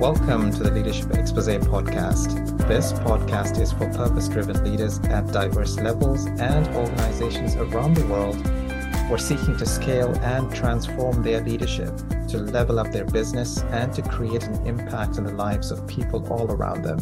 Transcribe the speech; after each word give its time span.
Welcome 0.00 0.52
to 0.52 0.62
the 0.62 0.70
Leadership 0.70 1.14
Expose 1.14 1.48
podcast. 1.48 2.58
This 2.68 2.92
podcast 2.92 3.58
is 3.58 3.72
for 3.72 3.90
purpose 3.94 4.28
driven 4.28 4.62
leaders 4.62 4.98
at 5.04 5.32
diverse 5.32 5.78
levels 5.78 6.26
and 6.26 6.68
organizations 6.76 7.56
around 7.56 7.94
the 7.96 8.06
world 8.06 8.36
who 8.36 9.14
are 9.14 9.18
seeking 9.18 9.56
to 9.56 9.64
scale 9.64 10.14
and 10.16 10.54
transform 10.54 11.22
their 11.22 11.40
leadership 11.40 11.96
to 12.28 12.36
level 12.36 12.78
up 12.78 12.92
their 12.92 13.06
business 13.06 13.62
and 13.70 13.90
to 13.94 14.02
create 14.02 14.42
an 14.42 14.66
impact 14.66 15.16
on 15.16 15.24
the 15.24 15.32
lives 15.32 15.70
of 15.70 15.88
people 15.88 16.30
all 16.30 16.52
around 16.52 16.82
them. 16.82 16.98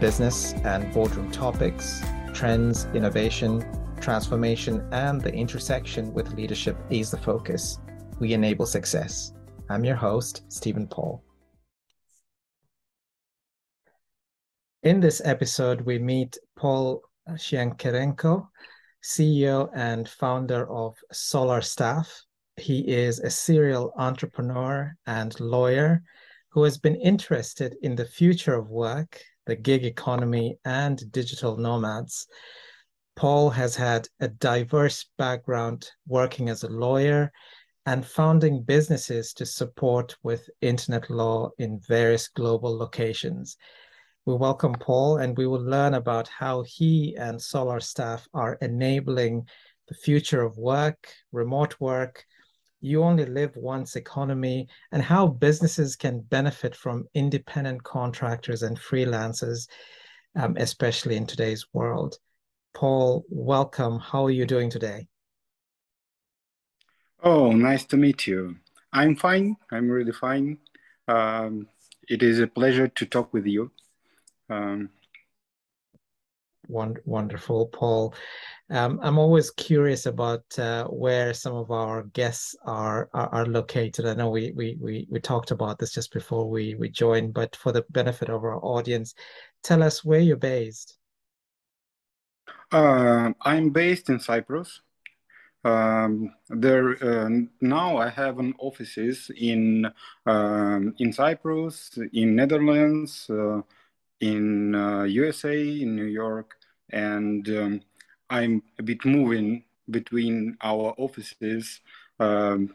Business 0.00 0.54
and 0.64 0.90
boardroom 0.94 1.30
topics, 1.30 2.00
trends, 2.32 2.86
innovation, 2.94 3.62
transformation, 4.00 4.88
and 4.92 5.20
the 5.20 5.34
intersection 5.34 6.14
with 6.14 6.32
leadership 6.32 6.78
is 6.88 7.10
the 7.10 7.18
focus. 7.18 7.80
We 8.18 8.32
enable 8.32 8.64
success. 8.64 9.34
I'm 9.68 9.84
your 9.84 9.96
host, 9.96 10.50
Steven 10.50 10.86
Paul. 10.86 11.22
In 14.84 15.00
this 15.00 15.20
episode, 15.24 15.80
we 15.80 15.98
meet 15.98 16.38
Paul 16.54 17.02
Shynkarenko, 17.30 18.46
CEO 19.02 19.68
and 19.74 20.08
founder 20.08 20.70
of 20.70 20.94
Solar 21.10 21.62
Staff. 21.62 22.22
He 22.56 22.86
is 22.86 23.18
a 23.18 23.28
serial 23.28 23.92
entrepreneur 23.96 24.94
and 25.04 25.38
lawyer 25.40 26.00
who 26.50 26.62
has 26.62 26.78
been 26.78 26.94
interested 26.94 27.74
in 27.82 27.96
the 27.96 28.04
future 28.04 28.54
of 28.54 28.70
work, 28.70 29.20
the 29.46 29.56
gig 29.56 29.84
economy, 29.84 30.60
and 30.64 31.10
digital 31.10 31.56
nomads. 31.56 32.28
Paul 33.16 33.50
has 33.50 33.74
had 33.74 34.06
a 34.20 34.28
diverse 34.28 35.06
background 35.18 35.90
working 36.06 36.48
as 36.48 36.62
a 36.62 36.68
lawyer 36.68 37.32
and 37.84 38.06
founding 38.06 38.62
businesses 38.62 39.32
to 39.32 39.44
support 39.44 40.16
with 40.22 40.48
internet 40.60 41.10
law 41.10 41.50
in 41.58 41.80
various 41.80 42.28
global 42.28 42.78
locations. 42.78 43.56
We 44.28 44.34
welcome 44.34 44.74
Paul 44.74 45.16
and 45.16 45.34
we 45.38 45.46
will 45.46 45.62
learn 45.62 45.94
about 45.94 46.28
how 46.28 46.62
he 46.64 47.16
and 47.18 47.40
Solar 47.40 47.80
staff 47.80 48.28
are 48.34 48.58
enabling 48.60 49.48
the 49.88 49.94
future 49.94 50.42
of 50.42 50.58
work, 50.58 51.08
remote 51.32 51.76
work, 51.80 52.26
you 52.82 53.02
only 53.02 53.24
live 53.24 53.56
once 53.56 53.96
economy, 53.96 54.68
and 54.92 55.02
how 55.02 55.28
businesses 55.28 55.96
can 55.96 56.20
benefit 56.20 56.76
from 56.76 57.06
independent 57.14 57.82
contractors 57.84 58.62
and 58.62 58.78
freelancers, 58.78 59.66
um, 60.36 60.58
especially 60.58 61.16
in 61.16 61.24
today's 61.24 61.64
world. 61.72 62.18
Paul, 62.74 63.24
welcome. 63.30 63.98
How 63.98 64.26
are 64.26 64.30
you 64.30 64.44
doing 64.44 64.68
today? 64.68 65.08
Oh, 67.22 67.52
nice 67.52 67.86
to 67.86 67.96
meet 67.96 68.26
you. 68.26 68.56
I'm 68.92 69.16
fine. 69.16 69.56
I'm 69.72 69.88
really 69.88 70.12
fine. 70.12 70.58
Um, 71.16 71.66
it 72.10 72.22
is 72.22 72.40
a 72.40 72.46
pleasure 72.46 72.88
to 72.88 73.06
talk 73.06 73.32
with 73.32 73.46
you. 73.46 73.70
Um, 74.50 74.90
wonderful, 76.68 77.66
Paul. 77.66 78.14
Um, 78.70 79.00
I'm 79.02 79.18
always 79.18 79.50
curious 79.50 80.06
about 80.06 80.44
uh, 80.58 80.84
where 80.84 81.32
some 81.32 81.54
of 81.54 81.70
our 81.70 82.02
guests 82.04 82.54
are, 82.64 83.08
are, 83.14 83.28
are 83.30 83.46
located. 83.46 84.06
I 84.06 84.14
know 84.14 84.30
we, 84.30 84.52
we 84.54 84.76
we 84.80 85.06
we 85.10 85.20
talked 85.20 85.50
about 85.50 85.78
this 85.78 85.92
just 85.92 86.12
before 86.12 86.48
we 86.48 86.74
we 86.74 86.90
joined, 86.90 87.32
but 87.32 87.56
for 87.56 87.72
the 87.72 87.84
benefit 87.90 88.28
of 88.28 88.44
our 88.44 88.62
audience, 88.62 89.14
tell 89.62 89.82
us 89.82 90.04
where 90.04 90.20
you're 90.20 90.36
based. 90.36 90.98
Uh, 92.70 93.32
I'm 93.42 93.70
based 93.70 94.10
in 94.10 94.20
Cyprus. 94.20 94.82
Um, 95.64 96.34
there 96.50 96.90
uh, 97.02 97.30
now 97.60 97.96
I 97.96 98.10
have 98.10 98.38
an 98.38 98.54
offices 98.58 99.30
in 99.36 99.90
um, 100.26 100.94
in 100.98 101.12
Cyprus, 101.12 101.98
in 102.12 102.36
Netherlands, 102.36 103.28
uh, 103.30 103.62
in 104.20 104.74
uh, 104.74 105.04
USA, 105.04 105.80
in 105.80 105.94
New 105.94 106.06
York, 106.06 106.54
and 106.90 107.48
um, 107.48 107.80
I'm 108.30 108.62
a 108.78 108.82
bit 108.82 109.04
moving 109.04 109.64
between 109.90 110.56
our 110.62 110.94
offices, 110.98 111.80
um, 112.18 112.74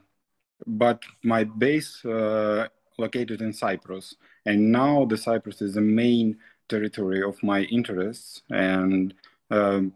but 0.66 1.02
my 1.24 1.44
base 1.44 2.04
uh, 2.06 2.68
located 2.98 3.42
in 3.42 3.54
Cyprus, 3.54 4.16
and 4.46 4.72
now 4.72 5.06
the 5.06 5.18
Cyprus 5.18 5.62
is 5.62 5.76
the 5.76 5.82
main 5.82 6.38
territory 6.70 7.22
of 7.24 7.42
my 7.44 7.62
interests, 7.64 8.42
and 8.50 9.14
um, 9.52 9.94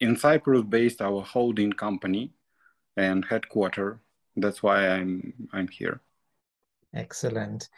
in 0.00 0.16
Cyprus 0.16 0.62
based 0.62 1.00
our 1.00 1.22
holding 1.22 1.72
company 1.72 2.32
and 2.96 3.24
headquarter. 3.24 4.00
That's 4.36 4.62
why 4.62 4.88
I'm 4.88 5.32
I'm 5.52 5.68
here. 5.68 6.00
Excellent. 6.94 7.68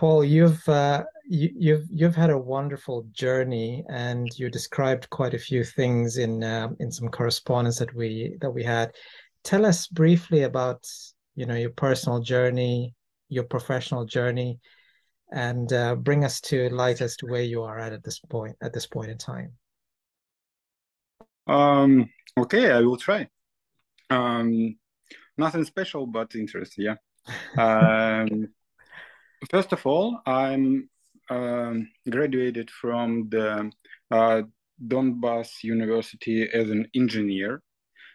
Paul, 0.00 0.24
you've 0.24 0.66
uh, 0.66 1.04
you, 1.26 1.50
you've, 1.54 1.86
you've 1.90 2.14
had 2.14 2.30
a 2.30 2.38
wonderful 2.38 3.06
journey, 3.12 3.84
and 3.90 4.26
you 4.38 4.48
described 4.48 5.10
quite 5.10 5.34
a 5.34 5.38
few 5.38 5.62
things 5.62 6.16
in 6.16 6.42
uh, 6.42 6.68
in 6.78 6.90
some 6.90 7.10
correspondence 7.10 7.78
that 7.80 7.94
we 7.94 8.34
that 8.40 8.50
we 8.50 8.64
had. 8.64 8.94
Tell 9.44 9.66
us 9.66 9.86
briefly 9.86 10.44
about 10.44 10.88
you 11.34 11.44
know 11.44 11.54
your 11.54 11.72
personal 11.72 12.18
journey, 12.18 12.94
your 13.28 13.44
professional 13.44 14.06
journey, 14.06 14.58
and 15.32 15.70
uh, 15.70 15.96
bring 15.96 16.24
us 16.24 16.40
to 16.48 16.70
light 16.70 17.02
as 17.02 17.14
to 17.16 17.26
where 17.26 17.42
you 17.42 17.62
are 17.62 17.78
at 17.78 17.92
at 17.92 18.02
this 18.02 18.20
point 18.20 18.56
at 18.62 18.72
this 18.72 18.86
point 18.86 19.10
in 19.10 19.18
time. 19.18 19.52
Um, 21.46 22.08
okay, 22.38 22.70
I 22.70 22.80
will 22.80 22.96
try. 22.96 23.28
Um, 24.08 24.78
nothing 25.36 25.66
special, 25.66 26.06
but 26.06 26.34
interesting. 26.34 26.86
Yeah. 26.86 26.96
Um, 27.58 28.48
First 29.48 29.72
of 29.72 29.86
all, 29.86 30.20
I'm 30.26 30.90
um, 31.30 31.88
graduated 32.08 32.70
from 32.70 33.28
the 33.30 33.70
uh, 34.10 34.42
Donbass 34.86 35.64
University 35.64 36.42
as 36.52 36.68
an 36.68 36.88
engineer, 36.94 37.62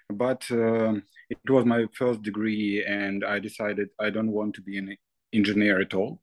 but 0.10 0.46
uh, 0.52 0.94
it 1.30 1.50
was 1.50 1.66
my 1.66 1.88
first 1.94 2.22
degree, 2.22 2.86
and 2.86 3.26
I 3.26 3.40
decided 3.40 3.90
I 4.00 4.12
don't 4.12 4.32
want 4.32 4.54
to 4.56 4.62
be 4.62 4.78
an 4.78 4.96
engineer 5.34 5.82
at 5.82 5.96
all, 5.96 6.22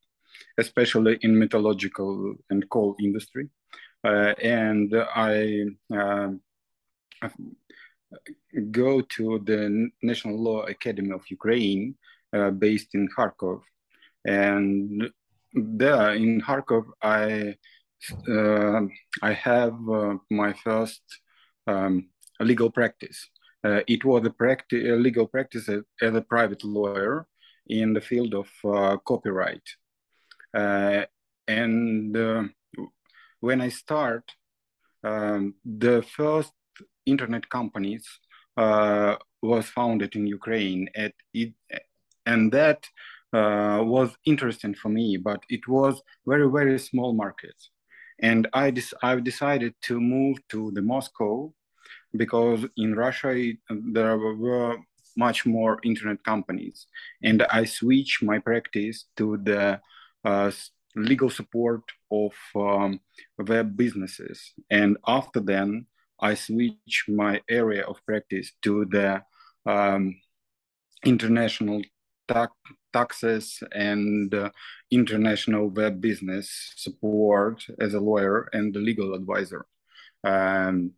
especially 0.58 1.18
in 1.22 1.36
metallurgical 1.36 2.36
and 2.50 2.70
coal 2.70 2.94
industry. 3.00 3.48
Uh, 4.04 4.34
and 4.40 4.94
I 5.16 5.64
um, 5.92 6.40
go 8.70 9.00
to 9.00 9.40
the 9.44 9.90
National 10.02 10.40
Law 10.40 10.62
Academy 10.62 11.10
of 11.10 11.28
Ukraine, 11.28 11.96
uh, 12.32 12.50
based 12.50 12.94
in 12.94 13.08
Kharkov, 13.08 13.62
and 14.24 15.10
there 15.54 16.14
in 16.14 16.40
Kharkov, 16.40 16.84
I 17.02 17.56
uh, 18.28 18.82
I 19.22 19.32
have 19.32 19.74
uh, 19.88 20.16
my 20.30 20.52
first 20.52 21.02
um, 21.66 22.08
legal 22.40 22.70
practice. 22.70 23.28
Uh, 23.64 23.80
it 23.86 24.04
was 24.04 24.26
a, 24.26 24.30
practi- 24.30 24.92
a 24.92 24.96
legal 24.96 25.26
practice 25.26 25.68
as, 25.68 25.82
as, 26.00 26.14
a 26.14 26.20
private 26.20 26.64
lawyer 26.64 27.26
in 27.68 27.92
the 27.92 28.00
field 28.00 28.34
of 28.34 28.48
uh, 28.64 28.96
copyright. 29.06 29.62
Uh, 30.52 31.04
and 31.46 32.16
uh, 32.16 32.42
when 33.38 33.60
I 33.60 33.68
start, 33.68 34.24
um, 35.04 35.54
the 35.64 36.02
first 36.02 36.52
internet 37.06 37.48
companies 37.48 38.04
was 38.56 39.66
founded 39.66 40.14
in 40.14 40.26
Ukraine 40.26 40.88
at 40.94 41.14
it, 41.34 41.54
and 42.26 42.52
that 42.52 42.86
was 43.32 44.16
interesting 44.24 44.74
for 44.74 44.88
me, 44.88 45.16
but 45.16 45.42
it 45.48 45.66
was 45.68 46.02
very, 46.26 46.50
very 46.50 46.78
small 46.78 47.12
market. 47.12 47.54
And 48.20 48.48
I 48.52 48.70
des- 48.70 48.96
I've 49.02 49.24
decided 49.24 49.74
to 49.82 50.00
move 50.00 50.36
to 50.48 50.70
the 50.72 50.82
Moscow 50.82 51.52
because 52.16 52.64
in 52.76 52.94
Russia 52.94 53.30
it, 53.30 53.56
there 53.68 54.18
were 54.18 54.76
much 55.16 55.44
more 55.44 55.78
internet 55.84 56.22
companies, 56.24 56.86
and 57.22 57.42
I 57.42 57.64
switched 57.64 58.22
my 58.22 58.38
practice 58.38 59.06
to 59.16 59.38
the 59.42 59.80
uh, 60.24 60.50
legal 60.94 61.30
support 61.30 61.82
of 62.10 62.32
um, 62.54 63.00
web 63.38 63.76
businesses. 63.76 64.52
And 64.70 64.96
after 65.06 65.40
then, 65.40 65.86
I 66.20 66.34
switched 66.34 67.08
my 67.08 67.40
area 67.48 67.84
of 67.84 68.04
practice 68.06 68.52
to 68.62 68.84
the 68.86 69.22
um, 69.66 70.16
international 71.04 71.82
taxes 72.92 73.62
and 73.72 74.34
uh, 74.34 74.50
international 74.90 75.68
web 75.68 76.00
business 76.00 76.72
support 76.76 77.64
as 77.80 77.94
a 77.94 78.00
lawyer 78.00 78.48
and 78.52 78.74
a 78.76 78.78
legal 78.78 79.14
advisor. 79.14 79.66
Um, 80.24 80.92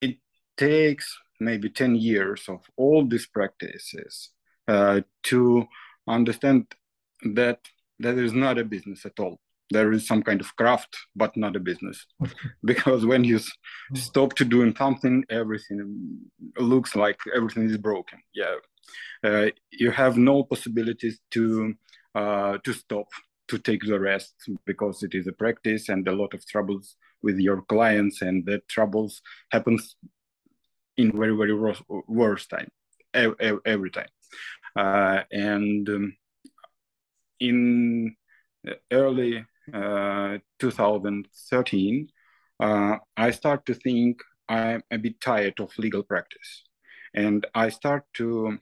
it 0.00 0.18
takes 0.56 1.18
maybe 1.40 1.70
10 1.70 1.96
years 1.96 2.44
of 2.48 2.60
all 2.76 3.06
these 3.06 3.26
practices 3.26 4.30
uh, 4.66 5.00
to 5.24 5.66
understand 6.06 6.66
that 7.34 7.60
that 8.00 8.16
is 8.16 8.32
not 8.32 8.58
a 8.58 8.64
business 8.64 9.04
at 9.04 9.18
all. 9.18 9.40
There 9.70 9.92
is 9.92 10.06
some 10.06 10.22
kind 10.22 10.40
of 10.40 10.56
craft, 10.56 10.96
but 11.14 11.36
not 11.36 11.56
a 11.56 11.60
business. 11.60 12.06
because 12.64 13.04
when 13.04 13.24
you 13.24 13.38
stop 13.94 14.34
to 14.34 14.44
doing 14.44 14.74
something, 14.76 15.24
everything 15.28 16.20
looks 16.56 16.96
like 16.96 17.18
everything 17.34 17.68
is 17.68 17.76
broken. 17.76 18.18
Yeah, 18.34 18.54
you 19.70 19.90
have 19.90 20.16
no 20.16 20.42
possibilities 20.44 21.20
to 21.30 21.74
uh, 22.14 22.58
to 22.64 22.72
stop 22.72 23.08
to 23.48 23.58
take 23.58 23.82
the 23.82 23.98
rest 23.98 24.34
because 24.66 25.02
it 25.02 25.14
is 25.14 25.26
a 25.26 25.32
practice 25.32 25.88
and 25.88 26.06
a 26.06 26.12
lot 26.12 26.34
of 26.34 26.46
troubles 26.46 26.96
with 27.22 27.38
your 27.38 27.62
clients 27.62 28.22
and 28.22 28.44
the 28.46 28.60
troubles 28.68 29.22
happens 29.50 29.96
in 30.96 31.12
very 31.12 31.36
very 31.36 31.54
worst, 31.54 31.82
worst 32.06 32.50
time 32.50 32.70
every, 33.14 33.58
every 33.64 33.90
time. 33.90 34.08
Uh, 34.76 35.22
and 35.32 35.88
um, 35.88 36.16
in 37.40 38.14
early 38.92 39.44
uh, 39.72 40.38
2013 40.58 42.08
uh, 42.60 42.96
i 43.16 43.30
start 43.30 43.64
to 43.64 43.74
think 43.74 44.20
i'm 44.48 44.82
a 44.90 44.98
bit 44.98 45.20
tired 45.20 45.58
of 45.60 45.76
legal 45.78 46.02
practice. 46.02 46.64
And 47.14 47.46
i 47.54 47.68
start 47.68 48.04
to 48.14 48.58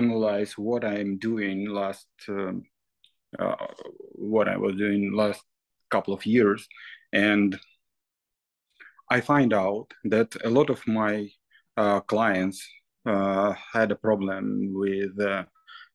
analyze 0.00 0.52
what 0.68 0.82
i'm 0.84 1.12
doing 1.18 1.58
last 1.80 2.08
um, 2.28 2.56
uh, 3.38 3.54
what 4.12 4.48
I 4.48 4.56
was 4.56 4.74
doing 4.76 5.12
last 5.12 5.42
couple 5.90 6.14
of 6.14 6.26
years, 6.26 6.66
and 7.12 7.58
I 9.10 9.20
find 9.20 9.52
out 9.52 9.92
that 10.04 10.34
a 10.44 10.50
lot 10.50 10.70
of 10.70 10.86
my 10.86 11.28
uh, 11.76 12.00
clients 12.00 12.66
uh, 13.06 13.54
had 13.72 13.90
a 13.90 13.96
problem 13.96 14.72
with 14.72 15.18
uh, 15.20 15.44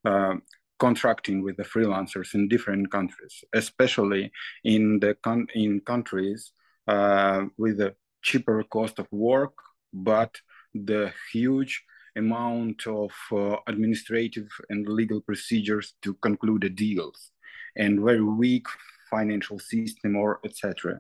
uh, 0.05 0.35
contracting 0.79 1.41
with 1.41 1.57
the 1.57 1.63
freelancers 1.63 2.33
in 2.33 2.47
different 2.47 2.91
countries, 2.91 3.43
especially 3.53 4.31
in 4.63 4.99
the 4.99 5.15
con- 5.23 5.47
in 5.53 5.79
countries 5.81 6.51
uh, 6.87 7.45
with 7.57 7.79
a 7.79 7.95
cheaper 8.21 8.63
cost 8.63 8.99
of 8.99 9.07
work, 9.11 9.53
but 9.93 10.35
the 10.73 11.11
huge 11.31 11.83
amount 12.15 12.85
of 12.87 13.11
uh, 13.31 13.55
administrative 13.67 14.47
and 14.69 14.87
legal 14.87 15.21
procedures 15.21 15.93
to 16.01 16.13
conclude 16.15 16.61
the 16.61 16.69
deals 16.69 17.31
and 17.75 18.01
very 18.01 18.23
weak 18.23 18.67
financial 19.09 19.59
system 19.59 20.15
or 20.15 20.39
etc 20.45 20.99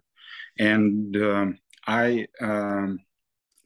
and 0.59 1.15
um, 1.17 1.57
i 1.87 2.27
um, 2.41 2.99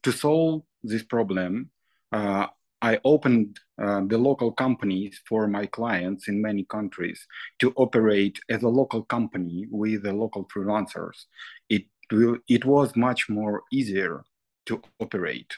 to 0.03 0.11
solve 0.11 0.61
this 0.83 1.03
problem 1.03 1.69
uh, 2.11 2.47
i 2.81 2.99
opened 3.03 3.59
uh, 3.81 4.01
the 4.07 4.17
local 4.17 4.51
companies 4.51 5.21
for 5.27 5.47
my 5.47 5.65
clients 5.65 6.27
in 6.27 6.41
many 6.41 6.65
countries 6.65 7.25
to 7.59 7.71
operate 7.77 8.37
as 8.49 8.63
a 8.63 8.67
local 8.67 9.03
company 9.03 9.67
with 9.71 10.03
the 10.03 10.11
local 10.11 10.45
freelancers. 10.53 11.25
It 11.69 11.85
will 12.11 12.39
it 12.49 12.65
was 12.65 12.95
much 12.97 13.29
more 13.29 13.63
easier 13.71 14.25
to 14.65 14.81
operate. 14.99 15.53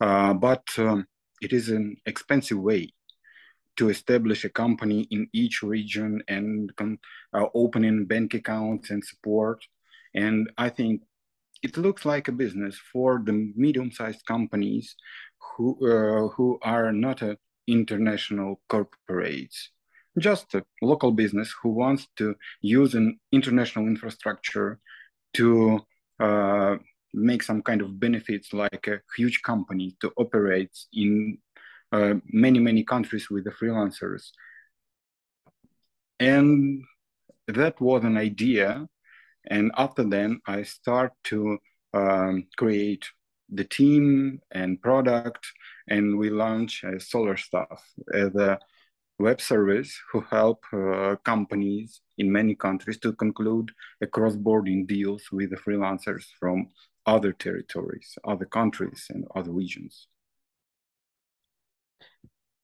Uh, 0.00 0.34
but 0.34 0.64
um, 0.78 1.06
it 1.42 1.52
is 1.52 1.68
an 1.68 1.96
expensive 2.06 2.58
way 2.58 2.94
to 3.76 3.88
establish 3.88 4.44
a 4.44 4.48
company 4.48 5.08
in 5.10 5.28
each 5.32 5.62
region 5.62 6.22
and 6.28 6.72
uh, 6.80 7.46
opening 7.54 8.06
bank 8.06 8.34
accounts 8.34 8.90
and 8.90 9.04
support. 9.04 9.64
And 10.14 10.50
I 10.56 10.68
think 10.68 11.02
it 11.62 11.76
looks 11.76 12.04
like 12.04 12.28
a 12.28 12.32
business 12.32 12.78
for 12.92 13.22
the 13.24 13.32
medium-sized 13.56 14.24
companies 14.26 14.94
who 15.38 15.68
uh, 15.94 16.28
who 16.34 16.58
are 16.62 16.92
not 16.92 17.22
a 17.22 17.36
international 17.66 18.60
corporates, 18.68 19.68
just 20.18 20.54
a 20.54 20.64
local 20.82 21.12
business 21.12 21.54
who 21.62 21.70
wants 21.70 22.08
to 22.16 22.34
use 22.60 22.94
an 22.94 23.18
international 23.30 23.86
infrastructure 23.86 24.80
to 25.34 25.80
uh, 26.20 26.76
make 27.14 27.42
some 27.42 27.62
kind 27.62 27.80
of 27.82 27.98
benefits 28.00 28.52
like 28.52 28.86
a 28.88 29.00
huge 29.16 29.42
company 29.42 29.96
to 30.00 30.12
operate 30.16 30.76
in 30.92 31.38
uh, 31.92 32.14
many 32.26 32.58
many 32.58 32.82
countries 32.84 33.30
with 33.30 33.44
the 33.44 33.50
freelancers. 33.50 34.30
And 36.18 36.84
that 37.48 37.80
was 37.80 38.04
an 38.04 38.16
idea. 38.16 38.86
And 39.50 39.72
after 39.76 40.04
then 40.04 40.40
i 40.46 40.62
start 40.62 41.12
to 41.24 41.58
um, 41.92 42.46
create 42.56 43.04
the 43.48 43.64
team 43.64 44.40
and 44.50 44.80
product. 44.80 45.46
And 45.88 46.18
we 46.18 46.30
launch 46.30 46.84
a 46.84 46.92
Solarstaff 47.00 47.80
as 48.14 48.34
a 48.36 48.58
web 49.18 49.40
service 49.40 50.00
who 50.10 50.20
help 50.22 50.64
uh, 50.72 51.16
companies 51.24 52.00
in 52.18 52.32
many 52.32 52.54
countries 52.54 52.98
to 52.98 53.12
conclude 53.12 53.70
a 54.00 54.06
cross-border 54.06 54.82
deals 54.86 55.24
with 55.30 55.50
the 55.50 55.56
freelancers 55.56 56.24
from 56.40 56.68
other 57.06 57.32
territories, 57.32 58.18
other 58.24 58.44
countries, 58.44 59.06
and 59.10 59.24
other 59.34 59.52
regions. 59.52 60.08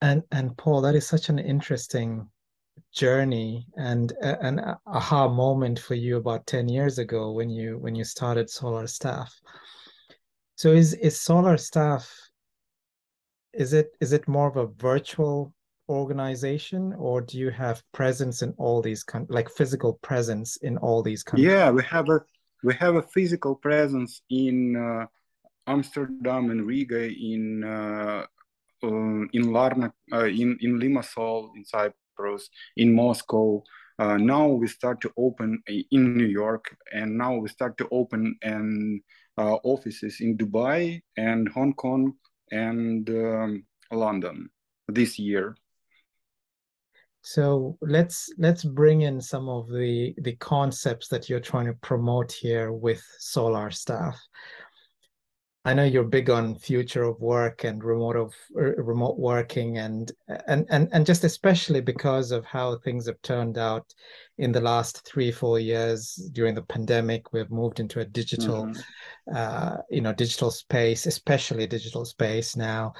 And 0.00 0.22
and 0.30 0.56
Paul, 0.56 0.80
that 0.82 0.94
is 0.94 1.06
such 1.06 1.28
an 1.28 1.38
interesting 1.38 2.28
journey 2.92 3.66
and 3.76 4.12
an 4.22 4.60
aha 4.86 5.28
moment 5.28 5.78
for 5.78 5.94
you 5.94 6.16
about 6.16 6.46
10 6.46 6.68
years 6.68 6.98
ago 6.98 7.32
when 7.32 7.50
you 7.50 7.78
when 7.78 7.94
you 7.94 8.04
started 8.04 8.48
solar 8.48 8.86
staff 8.86 9.34
So 10.56 10.72
is 10.72 10.94
is 10.94 11.20
solar 11.20 11.56
staff 11.56 12.10
is 13.52 13.72
it 13.72 13.96
is 14.00 14.12
it 14.12 14.26
more 14.28 14.48
of 14.48 14.56
a 14.56 14.66
virtual 14.66 15.52
organization 15.88 16.94
or 16.98 17.20
do 17.20 17.38
you 17.38 17.50
have 17.50 17.82
presence 17.92 18.42
in 18.42 18.54
all 18.58 18.82
these 18.82 19.04
con- 19.04 19.26
like 19.28 19.48
physical 19.50 19.94
presence 20.02 20.56
in 20.58 20.76
all 20.78 21.02
these 21.02 21.22
countries? 21.22 21.48
Yeah, 21.48 21.70
we 21.70 21.82
have 21.84 22.08
a 22.08 22.20
we 22.62 22.74
have 22.74 22.96
a 22.96 23.02
physical 23.02 23.54
presence 23.54 24.22
in 24.30 24.76
uh, 24.76 25.06
Amsterdam 25.66 26.50
and 26.50 26.66
Riga 26.66 27.08
in 27.08 27.64
uh, 27.64 28.24
um, 28.82 29.28
in 29.32 29.46
Larnaca, 29.46 29.92
uh, 30.12 30.24
in 30.24 30.56
in 30.60 30.78
Limassol, 30.78 31.50
in 31.56 31.64
Cyprus, 31.64 32.48
in 32.76 32.94
Moscow. 32.94 33.62
Uh, 33.98 34.16
now 34.16 34.46
we 34.46 34.68
start 34.68 35.00
to 35.00 35.12
open 35.16 35.60
in 35.66 36.16
New 36.16 36.26
York, 36.26 36.76
and 36.92 37.18
now 37.18 37.34
we 37.34 37.48
start 37.48 37.76
to 37.78 37.88
open 37.90 38.36
and 38.42 39.00
uh, 39.36 39.56
offices 39.64 40.20
in 40.20 40.36
Dubai 40.36 41.02
and 41.16 41.48
Hong 41.48 41.74
Kong 41.74 42.14
and 42.52 43.08
um, 43.10 43.64
London 43.90 44.50
this 44.88 45.18
year. 45.18 45.56
So 47.22 47.76
let's 47.82 48.32
let's 48.38 48.64
bring 48.64 49.02
in 49.02 49.20
some 49.20 49.48
of 49.48 49.68
the 49.68 50.14
the 50.18 50.36
concepts 50.36 51.08
that 51.08 51.28
you're 51.28 51.40
trying 51.40 51.66
to 51.66 51.74
promote 51.74 52.32
here 52.32 52.72
with 52.72 53.02
Solar 53.18 53.70
Staff. 53.70 54.18
I 55.64 55.74
know 55.74 55.84
you're 55.84 56.04
big 56.04 56.30
on 56.30 56.54
future 56.54 57.02
of 57.02 57.20
work 57.20 57.64
and 57.64 57.84
remote 57.84 58.16
of 58.16 58.32
uh, 58.56 58.74
remote 58.76 59.18
working 59.18 59.76
and 59.76 60.10
and 60.46 60.64
and 60.70 60.88
and 60.92 61.04
just 61.04 61.24
especially 61.24 61.82
because 61.82 62.30
of 62.30 62.46
how 62.46 62.78
things 62.78 63.06
have 63.06 63.20
turned 63.20 63.58
out 63.58 63.84
in 64.38 64.50
the 64.50 64.62
last 64.62 65.04
three 65.04 65.30
four 65.30 65.58
years 65.58 66.14
during 66.32 66.54
the 66.54 66.62
pandemic 66.62 67.34
we've 67.34 67.50
moved 67.50 67.80
into 67.80 68.00
a 68.00 68.04
digital 68.04 68.64
mm-hmm. 68.64 69.36
uh, 69.36 69.76
you 69.90 70.00
know 70.00 70.14
digital 70.14 70.50
space 70.50 71.04
especially 71.04 71.66
digital 71.66 72.06
space 72.06 72.56
now 72.56 72.94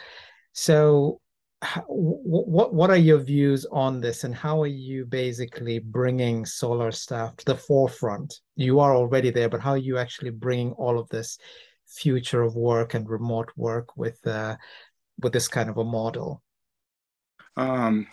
so 0.52 1.21
what 1.88 2.73
what 2.73 2.91
are 2.91 2.97
your 2.97 3.19
views 3.19 3.67
on 3.73 4.00
this 4.00 4.23
and 4.23 4.35
how 4.35 4.62
are 4.62 4.69
you 4.69 5.05
basically 5.05 5.81
bringing 5.81 6.45
Solarstaff 6.45 7.37
to 7.38 7.45
the 7.47 7.57
forefront 7.57 8.41
you 8.55 8.79
are 8.79 8.95
already 8.95 9.31
there 9.31 9.49
but 9.49 9.61
how 9.61 9.73
are 9.73 9.77
you 9.77 9.99
actually 9.99 10.31
bringing 10.31 10.71
all 10.73 11.00
of 11.00 11.09
this 11.09 11.37
future 11.88 12.43
of 12.43 12.55
work 12.55 12.95
and 12.95 13.09
remote 13.09 13.50
work 13.57 13.97
with 13.97 14.25
uh, 14.27 14.57
with 15.21 15.33
this 15.33 15.49
kind 15.49 15.69
of 15.71 15.79
a 15.79 15.85
model? 15.85 16.43
Um, 17.57 18.07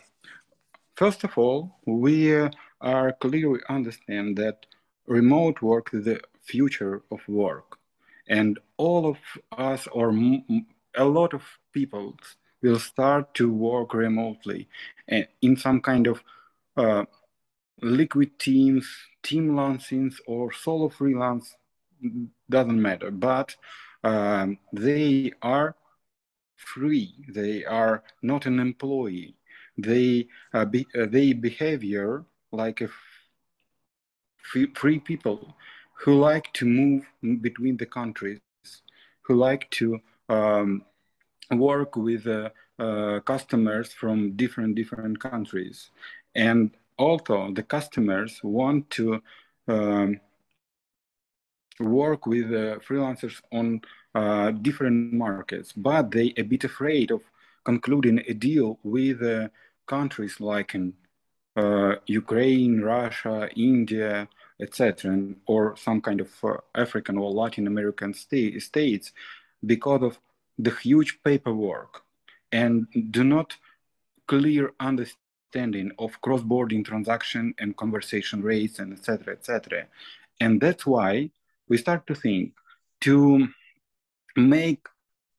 first 0.96 1.24
of 1.24 1.38
all, 1.38 1.80
we 1.86 2.36
uh, 2.36 2.50
are 2.82 3.12
clearly 3.14 3.60
understand 3.70 4.38
that 4.38 4.66
remote 5.06 5.62
work 5.62 5.94
is 5.94 6.06
the 6.06 6.20
future 6.42 7.04
of 7.12 7.20
work, 7.28 7.78
and 8.28 8.60
all 8.78 9.08
of 9.08 9.18
us 9.58 9.88
or 9.88 10.10
a 10.96 11.06
lot 11.06 11.34
of 11.34 11.44
people 11.74 12.16
will 12.66 12.80
start 12.80 13.34
to 13.36 13.52
work 13.52 13.94
remotely 13.94 14.68
and 15.08 15.28
in 15.42 15.56
some 15.58 15.82
kind 15.82 16.08
of 16.08 16.24
uh, 16.78 17.06
liquid 17.82 18.40
teams, 18.40 18.88
team 19.24 19.56
launchings, 19.56 20.20
or 20.28 20.52
solo 20.52 20.90
freelance 20.90 21.56
doesn't 22.50 22.82
matter, 22.82 23.12
but 23.12 23.56
um, 24.04 24.58
they 24.74 25.32
are 25.42 25.76
free. 26.56 27.14
They 27.30 27.66
are 27.66 28.04
not 28.22 28.46
an 28.46 28.60
employee. 28.60 29.36
They 29.78 30.28
uh, 30.54 30.66
be, 30.66 30.88
uh, 30.98 31.08
they 31.08 31.34
behavior 31.34 32.26
like 32.52 32.82
a 32.82 32.90
free, 34.38 34.68
free 34.76 35.00
people 35.00 35.56
who 36.00 36.16
like 36.16 36.52
to 36.54 36.66
move 36.66 37.06
between 37.42 37.78
the 37.78 37.86
countries, 37.86 38.42
who 39.24 39.36
like 39.36 39.70
to 39.72 40.00
um, 40.30 40.84
work 41.52 41.96
with 41.96 42.28
uh, 42.28 42.50
uh, 42.80 43.20
customers 43.22 43.94
from 43.94 44.36
different 44.36 44.76
different 44.76 45.20
countries, 45.20 45.92
and 46.36 46.72
also 46.98 47.52
the 47.54 47.64
customers 47.64 48.40
want 48.44 48.90
to 48.92 49.22
um, 49.68 50.20
work 51.80 52.26
with 52.26 52.46
uh, 52.46 52.80
freelancers 52.80 53.42
on 53.52 53.82
different 54.62 55.12
markets, 55.12 55.74
but 55.74 56.10
they 56.12 56.34
a 56.38 56.42
bit 56.44 56.64
afraid 56.64 57.12
of 57.12 57.22
concluding 57.66 58.20
a 58.30 58.34
deal 58.34 58.80
with 58.84 59.20
countries 59.88 60.40
like 60.40 60.74
in 60.74 60.94
Ukraine, 62.08 62.80
Russia, 62.80 63.50
India, 63.58 64.30
etc., 64.60 65.36
or 65.48 65.76
some 65.76 66.02
kind 66.02 66.22
of 66.22 66.30
uh, 66.44 66.58
African 66.76 67.18
or 67.18 67.32
Latin 67.32 67.68
American 67.68 68.14
sta- 68.14 68.60
states 68.60 69.12
because 69.66 70.04
of 70.04 70.20
the 70.58 70.72
huge 70.72 71.20
paperwork 71.24 72.02
and 72.52 72.88
do 73.12 73.24
not 73.24 73.56
clear 74.28 74.72
understanding 74.80 75.92
of 76.00 76.20
cross-border 76.22 76.82
transaction 76.84 77.54
and 77.60 77.78
conversation 77.78 78.42
rates 78.42 78.80
and 78.80 78.94
etc 78.94 79.34
etc 79.34 79.88
and 80.40 80.60
that's 80.60 80.86
why 80.86 81.30
we 81.70 81.78
start 81.78 82.06
to 82.08 82.16
think 82.16 82.54
to 83.02 83.48
make 84.36 84.88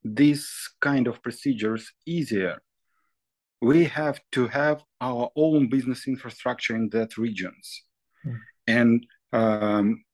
these 0.05 0.49
kind 0.81 1.07
of 1.07 1.23
procedures 1.23 1.93
easier 2.07 2.63
we 3.61 3.85
have 3.85 4.21
to 4.33 4.47
have 4.47 4.85
our 5.01 5.31
own 5.37 5.69
business 5.69 6.07
infrastructure 6.07 6.77
in 6.77 6.89
that 6.91 7.17
regions 7.17 7.83
mm. 8.25 8.39
and 8.67 9.07
um, 9.33 10.05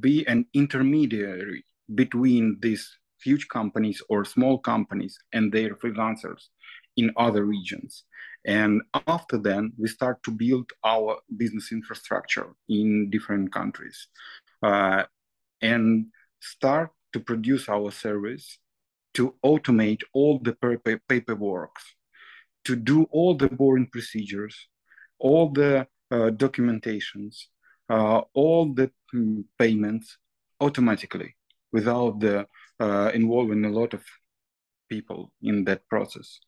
be 0.00 0.26
an 0.26 0.44
intermediary 0.54 1.64
between 1.94 2.58
these 2.60 2.98
huge 3.22 3.48
companies 3.48 4.02
or 4.08 4.24
small 4.24 4.58
companies 4.58 5.18
and 5.32 5.52
their 5.52 5.74
freelancers 5.74 6.48
in 6.96 7.12
other 7.16 7.44
regions. 7.44 8.04
And 8.44 8.82
after 9.06 9.38
then 9.38 9.72
we 9.78 9.88
start 9.88 10.22
to 10.24 10.30
build 10.30 10.70
our 10.84 11.18
business 11.36 11.72
infrastructure 11.72 12.54
in 12.68 13.10
different 13.10 13.52
countries 13.52 14.08
uh, 14.62 15.04
and 15.60 16.06
start 16.40 16.90
to 17.12 17.20
produce 17.20 17.68
our 17.68 17.90
service 17.90 18.58
to 19.14 19.34
automate 19.44 20.02
all 20.12 20.38
the 20.38 20.54
paperwork 21.08 21.74
to 22.64 22.76
do 22.76 23.06
all 23.10 23.34
the 23.34 23.48
boring 23.48 23.86
procedures, 23.86 24.68
all 25.18 25.48
the 25.50 25.86
uh, 26.10 26.30
documentations, 26.44 27.46
uh, 27.88 28.20
all 28.34 28.74
the 28.74 28.90
mm, 29.14 29.42
payments 29.58 30.18
automatically 30.60 31.34
without 31.72 32.20
the 32.20 32.46
uh, 32.80 33.10
involving 33.14 33.64
a 33.64 33.70
lot 33.70 33.94
of 33.94 34.02
people 34.88 35.32
in 35.42 35.64
that 35.64 35.86
process. 35.88 36.38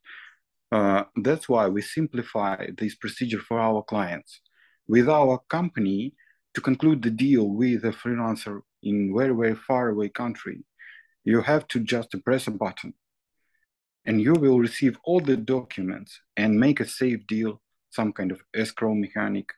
Uh, 0.73 1.05
that's 1.17 1.49
why 1.49 1.67
we 1.67 1.83
simplify 1.83 2.67
this 2.79 2.95
procedure 2.95 3.41
for 3.41 3.59
our 3.59 3.83
clients. 3.83 4.41
With 4.87 5.09
our 5.09 5.41
company, 5.49 6.15
to 6.55 6.61
conclude 6.61 7.03
the 7.03 7.11
deal 7.11 7.49
with 7.49 7.85
a 7.85 7.93
freelancer 7.93 8.61
in 8.83 9.15
very, 9.17 9.35
very 9.35 9.55
far 9.55 9.91
away 9.91 10.09
country, 10.09 10.65
you 11.25 11.43
have 11.43 11.67
to 11.69 11.81
just 11.81 12.15
press 12.25 12.47
a 12.47 12.51
button 12.51 12.95
and 14.07 14.21
you 14.21 14.33
will 14.33 14.59
receive 14.59 14.99
all 15.05 15.21
the 15.21 15.37
documents 15.37 16.21
and 16.37 16.59
make 16.59 16.81
a 16.81 16.87
safe 16.87 17.27
deal, 17.27 17.61
some 17.91 18.13
kind 18.13 18.33
of 18.33 18.41
escrow 18.55 18.95
mechanic, 18.95 19.51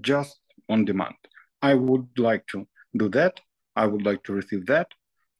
just 0.00 0.38
on 0.68 0.84
demand. 0.84 1.14
I 1.62 1.74
would 1.74 2.08
like 2.16 2.46
to 2.48 2.66
do 2.96 3.08
that. 3.10 3.40
I 3.74 3.86
would 3.86 4.04
like 4.04 4.22
to 4.24 4.32
receive 4.32 4.66
that. 4.66 4.88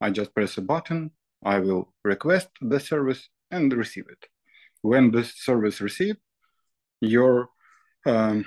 I 0.00 0.10
just 0.10 0.34
press 0.34 0.58
a 0.58 0.62
button. 0.62 1.10
I 1.44 1.58
will 1.58 1.92
request 2.04 2.48
the 2.60 2.80
service 2.80 3.28
and 3.50 3.72
receive 3.72 4.06
it. 4.10 4.26
When 4.82 5.10
the 5.10 5.24
service 5.24 5.80
received, 5.80 6.18
your 7.00 7.48
um, 8.04 8.44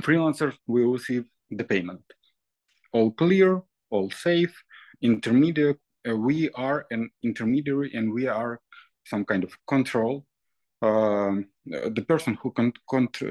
freelancer 0.00 0.52
will 0.66 0.92
receive 0.92 1.24
the 1.50 1.64
payment. 1.64 2.02
All 2.92 3.10
clear, 3.12 3.62
all 3.90 4.10
safe, 4.10 4.54
intermediate 5.02 5.78
uh, 6.08 6.16
we 6.16 6.50
are 6.50 6.86
an 6.90 7.10
intermediary 7.22 7.90
and 7.94 8.12
we 8.12 8.26
are 8.26 8.60
some 9.04 9.24
kind 9.24 9.44
of 9.44 9.52
control, 9.66 10.26
um, 10.82 11.46
the 11.64 12.04
person 12.06 12.38
who 12.42 12.52
can 12.52 12.72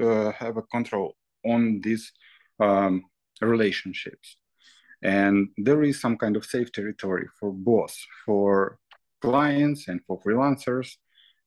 uh, 0.02 0.32
have 0.32 0.56
a 0.56 0.62
control 0.62 1.16
on 1.44 1.80
these 1.82 2.12
um, 2.60 3.04
relationships. 3.40 4.36
And 5.02 5.48
there 5.56 5.82
is 5.82 6.00
some 6.00 6.16
kind 6.16 6.36
of 6.36 6.44
safe 6.44 6.72
territory 6.72 7.26
for 7.38 7.52
both, 7.52 7.96
for 8.24 8.78
clients 9.20 9.88
and 9.88 10.00
for 10.06 10.20
freelancers, 10.20 10.96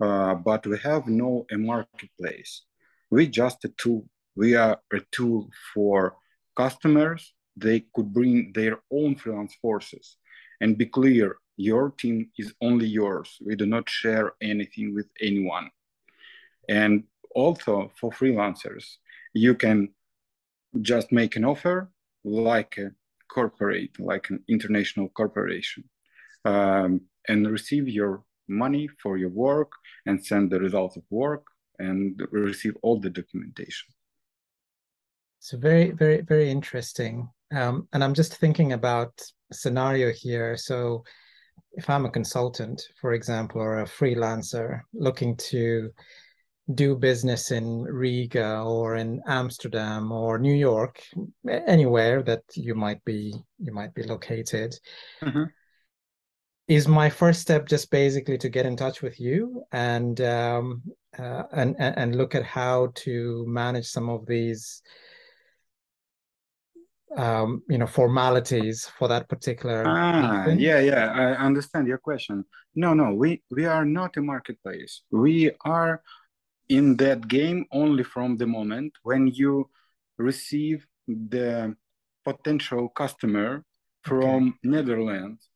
uh, 0.01 0.35
but 0.35 0.65
we 0.65 0.77
have 0.79 1.07
no 1.07 1.45
a 1.51 1.57
marketplace. 1.57 2.63
We 3.09 3.27
just 3.27 3.65
a 3.65 3.69
tool. 3.69 4.07
We 4.35 4.55
are 4.55 4.79
a 4.93 4.99
tool 5.11 5.49
for 5.73 6.15
customers. 6.55 7.33
They 7.57 7.85
could 7.93 8.13
bring 8.13 8.53
their 8.53 8.79
own 8.91 9.15
freelance 9.15 9.55
forces 9.61 10.17
and 10.61 10.77
be 10.77 10.85
clear, 10.85 11.37
your 11.57 11.91
team 11.91 12.29
is 12.37 12.53
only 12.61 12.87
yours. 12.87 13.37
We 13.45 13.55
do 13.55 13.65
not 13.65 13.89
share 13.89 14.33
anything 14.41 14.95
with 14.95 15.07
anyone. 15.21 15.69
And 16.69 17.03
also 17.35 17.91
for 17.99 18.11
freelancers, 18.11 18.97
you 19.33 19.55
can 19.55 19.89
just 20.81 21.11
make 21.11 21.35
an 21.35 21.45
offer 21.45 21.91
like 22.23 22.77
a 22.77 22.91
corporate, 23.33 23.99
like 23.99 24.29
an 24.29 24.43
international 24.47 25.09
corporation, 25.09 25.83
um, 26.45 27.01
and 27.27 27.49
receive 27.49 27.87
your 27.87 28.23
money 28.47 28.89
for 29.01 29.17
your 29.17 29.29
work 29.29 29.71
and 30.05 30.25
send 30.25 30.49
the 30.49 30.59
results 30.59 30.97
of 30.97 31.03
work 31.09 31.43
and 31.77 32.21
receive 32.31 32.75
all 32.81 32.99
the 32.99 33.09
documentation. 33.09 33.87
So 35.39 35.57
very, 35.57 35.91
very, 35.91 36.21
very 36.21 36.49
interesting. 36.49 37.29
Um, 37.55 37.87
and 37.93 38.03
I'm 38.03 38.13
just 38.13 38.35
thinking 38.37 38.73
about 38.73 39.13
scenario 39.51 40.11
here. 40.11 40.57
So 40.57 41.03
if 41.73 41.89
I'm 41.89 42.05
a 42.05 42.11
consultant, 42.11 42.81
for 42.99 43.13
example, 43.13 43.61
or 43.61 43.79
a 43.79 43.85
freelancer 43.85 44.81
looking 44.93 45.37
to 45.37 45.91
do 46.73 46.95
business 46.95 47.51
in 47.51 47.83
Riga 47.83 48.61
or 48.61 48.95
in 48.95 49.21
Amsterdam 49.27 50.11
or 50.11 50.37
New 50.37 50.53
York, 50.53 51.01
anywhere 51.47 52.21
that 52.23 52.43
you 52.53 52.75
might 52.75 53.03
be 53.05 53.33
you 53.57 53.73
might 53.73 53.93
be 53.93 54.03
located. 54.03 54.75
Mm-hmm. 55.23 55.43
Is 56.67 56.87
my 56.87 57.09
first 57.09 57.41
step 57.41 57.67
just 57.67 57.89
basically 57.89 58.37
to 58.37 58.49
get 58.49 58.67
in 58.67 58.75
touch 58.75 59.01
with 59.01 59.19
you 59.19 59.63
and 59.71 60.21
um, 60.21 60.83
uh, 61.17 61.43
and 61.51 61.75
and 61.79 62.15
look 62.15 62.35
at 62.35 62.43
how 62.43 62.91
to 62.95 63.43
manage 63.47 63.87
some 63.87 64.09
of 64.09 64.27
these 64.27 64.83
um, 67.17 67.63
you 67.67 67.79
know 67.79 67.87
formalities 67.87 68.85
for 68.97 69.07
that 69.07 69.27
particular 69.27 69.83
ah 69.87 70.45
yeah 70.49 70.79
yeah 70.79 71.11
i 71.11 71.43
understand 71.43 71.87
your 71.87 71.97
question 71.97 72.45
no 72.75 72.93
no 72.93 73.13
we 73.15 73.41
we 73.49 73.65
are 73.65 73.83
not 73.83 74.15
a 74.17 74.21
marketplace 74.21 75.01
we 75.09 75.51
are 75.65 76.03
in 76.69 76.95
that 76.97 77.27
game 77.27 77.65
only 77.71 78.03
from 78.03 78.37
the 78.37 78.45
moment 78.45 78.93
when 79.03 79.27
you 79.27 79.69
receive 80.17 80.85
the 81.07 81.75
potential 82.23 82.89
customer 82.89 83.63
from 84.03 84.49
okay. 84.49 84.57
netherlands 84.63 85.49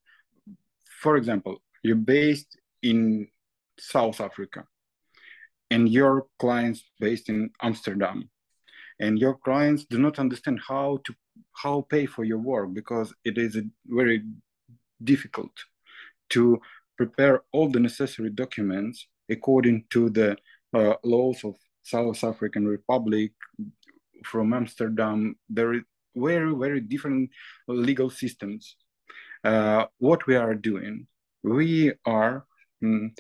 for 1.01 1.15
example 1.17 1.62
you're 1.84 1.96
based 1.96 2.58
in 2.82 3.27
south 3.79 4.20
africa 4.20 4.65
and 5.70 5.89
your 5.89 6.25
clients 6.39 6.84
based 7.00 7.29
in 7.29 7.50
amsterdam 7.62 8.29
and 9.00 9.20
your 9.20 9.36
clients 9.36 9.86
do 9.86 10.00
not 10.00 10.20
understand 10.20 10.60
how 10.67 11.00
to 11.03 11.13
how 11.53 11.82
pay 11.89 12.05
for 12.05 12.24
your 12.24 12.38
work 12.38 12.74
because 12.74 13.13
it 13.24 13.38
is 13.38 13.58
very 13.86 14.24
difficult 15.03 15.51
to 16.29 16.60
prepare 16.98 17.41
all 17.51 17.70
the 17.70 17.79
necessary 17.79 18.29
documents 18.29 19.08
according 19.29 19.84
to 19.89 20.10
the 20.10 20.36
uh, 20.74 20.96
laws 21.03 21.44
of 21.44 21.56
South 21.84 22.24
African 22.24 22.68
Republic 22.68 23.32
from 24.25 24.53
Amsterdam. 24.53 25.36
There 25.50 25.74
is 25.74 25.82
very, 26.15 26.53
very 26.56 26.82
different 26.82 27.30
legal 27.68 28.10
systems. 28.10 28.75
Uh, 29.44 29.86
what 29.98 30.25
we 30.27 30.36
are 30.36 30.56
doing, 30.56 31.08
we 31.44 31.92
are 32.06 32.46
um, 32.84 33.12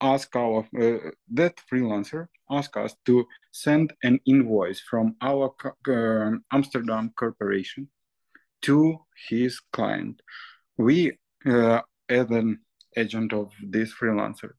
ask 0.00 0.34
our 0.36 0.66
uh, 0.80 1.10
that 1.32 1.54
freelancer 1.70 2.28
ask 2.52 2.76
us 2.76 2.94
to 3.06 3.26
send 3.52 3.92
an 4.02 4.20
invoice 4.26 4.80
from 4.80 5.16
our 5.20 5.54
uh, 5.88 6.36
Amsterdam 6.52 7.12
corporation 7.16 7.88
to 8.62 8.98
his 9.28 9.60
client. 9.72 10.20
We, 10.76 11.18
uh, 11.46 11.80
as 12.08 12.30
an 12.30 12.60
agent 12.96 13.32
of 13.32 13.50
this 13.62 13.92
freelancer, 13.94 14.52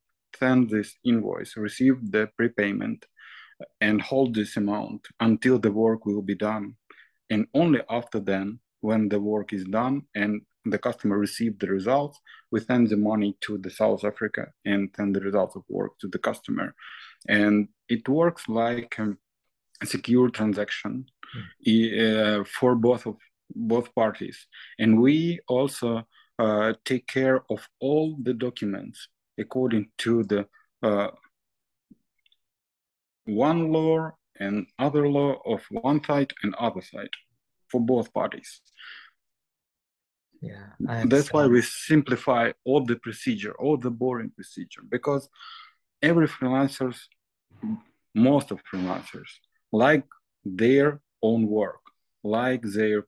send 0.43 0.69
this 0.69 0.89
invoice, 1.12 1.51
receive 1.55 1.95
the 2.15 2.23
prepayment, 2.38 3.00
and 3.88 3.97
hold 4.09 4.29
this 4.33 4.53
amount 4.63 5.01
until 5.29 5.57
the 5.59 5.73
work 5.85 6.01
will 6.05 6.25
be 6.31 6.38
done. 6.51 6.65
And 7.33 7.41
only 7.62 7.81
after 8.00 8.19
then, 8.31 8.47
when 8.88 9.01
the 9.13 9.21
work 9.33 9.50
is 9.57 9.65
done 9.81 9.95
and 10.21 10.31
the 10.73 10.81
customer 10.88 11.17
received 11.27 11.57
the 11.59 11.71
results, 11.79 12.15
we 12.51 12.59
send 12.59 12.83
the 12.89 13.01
money 13.12 13.31
to 13.45 13.51
the 13.65 13.73
South 13.81 14.03
Africa 14.12 14.43
and 14.71 14.81
send 14.97 15.09
the 15.15 15.25
results 15.29 15.55
of 15.55 15.63
work 15.79 15.93
to 16.01 16.07
the 16.13 16.21
customer. 16.29 16.67
And 17.39 17.55
it 17.95 18.03
works 18.21 18.43
like 18.63 18.91
a 19.83 19.85
secure 19.95 20.29
transaction 20.39 20.93
mm. 21.35 21.83
uh, 22.01 22.43
for 22.57 22.71
both 22.88 23.03
of 23.12 23.15
both 23.73 23.88
parties. 24.01 24.38
And 24.81 24.91
we 25.05 25.39
also 25.47 25.89
uh, 26.39 26.73
take 26.89 27.05
care 27.07 27.39
of 27.53 27.59
all 27.85 28.07
the 28.27 28.35
documents 28.47 28.97
according 29.37 29.89
to 29.99 30.23
the 30.23 30.47
uh, 30.81 31.07
one 33.25 33.71
law 33.71 34.11
and 34.39 34.67
other 34.79 35.07
law 35.07 35.39
of 35.45 35.61
one 35.69 36.03
side 36.03 36.33
and 36.43 36.53
other 36.55 36.81
side 36.81 37.09
for 37.69 37.79
both 37.81 38.13
parties. 38.13 38.61
Yeah, 40.41 40.71
that's 41.05 41.31
why 41.31 41.47
we 41.47 41.61
simplify 41.61 42.51
all 42.65 42.83
the 42.83 42.97
procedure, 42.97 43.53
all 43.57 43.77
the 43.77 43.91
boring 43.91 44.31
procedure, 44.35 44.81
because 44.89 45.29
every 46.01 46.27
freelancers, 46.27 46.97
most 48.13 48.51
of 48.51 48.59
freelancers, 48.71 49.29
like 49.71 50.03
their 50.43 50.99
own 51.21 51.47
work, 51.47 51.79
like 52.23 52.61
their 52.61 53.05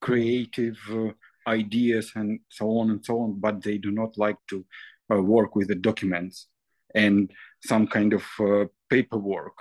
creative 0.00 0.78
uh, 0.90 1.10
ideas 1.46 2.12
and 2.14 2.40
so 2.48 2.78
on 2.78 2.90
and 2.90 3.04
so 3.04 3.20
on, 3.20 3.38
but 3.38 3.62
they 3.62 3.76
do 3.76 3.90
not 3.90 4.16
like 4.16 4.36
to 4.48 4.64
uh, 5.12 5.20
work 5.20 5.56
with 5.56 5.68
the 5.68 5.74
documents 5.74 6.48
and 6.94 7.30
some 7.62 7.86
kind 7.86 8.12
of 8.12 8.24
uh, 8.40 8.64
paperwork. 8.88 9.56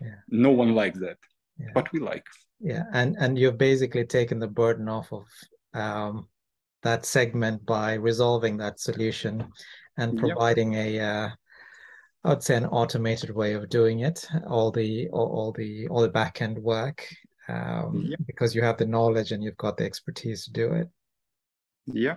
Yeah. 0.00 0.20
No 0.28 0.50
one 0.50 0.74
likes 0.74 0.98
that, 0.98 1.18
yeah. 1.58 1.70
but 1.74 1.90
we 1.92 2.00
like. 2.00 2.24
Yeah, 2.60 2.84
and 2.92 3.16
and 3.18 3.38
you've 3.38 3.58
basically 3.58 4.04
taken 4.04 4.38
the 4.38 4.48
burden 4.48 4.88
off 4.88 5.12
of 5.12 5.26
um, 5.74 6.28
that 6.82 7.04
segment 7.04 7.64
by 7.66 7.94
resolving 7.94 8.56
that 8.58 8.80
solution 8.80 9.46
and 9.96 10.18
providing 10.18 10.72
yep. 10.72 10.86
a 10.86 11.00
uh, 11.00 11.28
I 12.24 12.28
would 12.30 12.42
say 12.42 12.56
an 12.56 12.66
automated 12.66 13.30
way 13.30 13.52
of 13.52 13.68
doing 13.68 14.00
it. 14.00 14.26
All 14.46 14.70
the 14.70 15.08
all, 15.10 15.28
all 15.28 15.52
the 15.52 15.88
all 15.88 16.02
the 16.02 16.08
back 16.08 16.42
end 16.42 16.58
work 16.58 17.06
um, 17.48 18.06
yep. 18.08 18.18
because 18.26 18.54
you 18.54 18.62
have 18.62 18.78
the 18.78 18.86
knowledge 18.86 19.32
and 19.32 19.42
you've 19.42 19.56
got 19.56 19.76
the 19.76 19.84
expertise 19.84 20.44
to 20.44 20.52
do 20.52 20.72
it. 20.72 20.88
Yeah. 21.86 22.16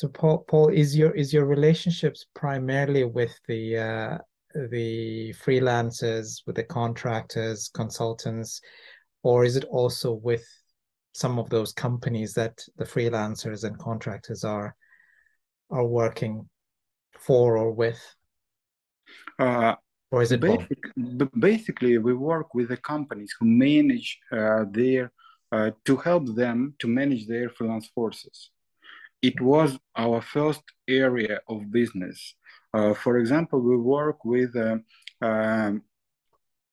So 0.00 0.08
Paul, 0.08 0.46
Paul, 0.48 0.68
is 0.68 0.96
your 0.96 1.10
is 1.10 1.30
your 1.30 1.44
relationships 1.44 2.24
primarily 2.34 3.04
with 3.04 3.38
the 3.46 3.76
uh, 3.76 4.18
the 4.70 5.34
freelancers, 5.34 6.40
with 6.46 6.56
the 6.56 6.64
contractors, 6.64 7.68
consultants, 7.74 8.62
or 9.22 9.44
is 9.44 9.56
it 9.56 9.64
also 9.64 10.14
with 10.14 10.46
some 11.12 11.38
of 11.38 11.50
those 11.50 11.74
companies 11.74 12.32
that 12.32 12.64
the 12.78 12.86
freelancers 12.86 13.64
and 13.64 13.78
contractors 13.78 14.42
are 14.42 14.74
are 15.68 15.84
working 15.84 16.48
for 17.18 17.58
or 17.58 17.70
with? 17.70 18.00
Uh, 19.38 19.74
or 20.10 20.22
is 20.22 20.32
it 20.32 20.40
basic, 20.40 20.78
basically 21.38 21.98
we 21.98 22.14
work 22.14 22.54
with 22.54 22.68
the 22.70 22.78
companies 22.78 23.34
who 23.38 23.44
manage 23.44 24.18
uh, 24.32 24.64
their 24.70 25.12
uh, 25.52 25.72
to 25.84 25.98
help 25.98 26.24
them 26.34 26.74
to 26.78 26.88
manage 26.88 27.26
their 27.26 27.50
freelance 27.50 27.88
forces 27.94 28.50
it 29.22 29.40
was 29.40 29.78
our 29.96 30.20
first 30.22 30.62
area 30.88 31.40
of 31.48 31.70
business. 31.70 32.34
Uh, 32.72 32.94
for 32.94 33.18
example, 33.18 33.60
we 33.60 33.76
work 33.76 34.24
with 34.24 34.54
uh, 34.56 34.78
um, 35.22 35.82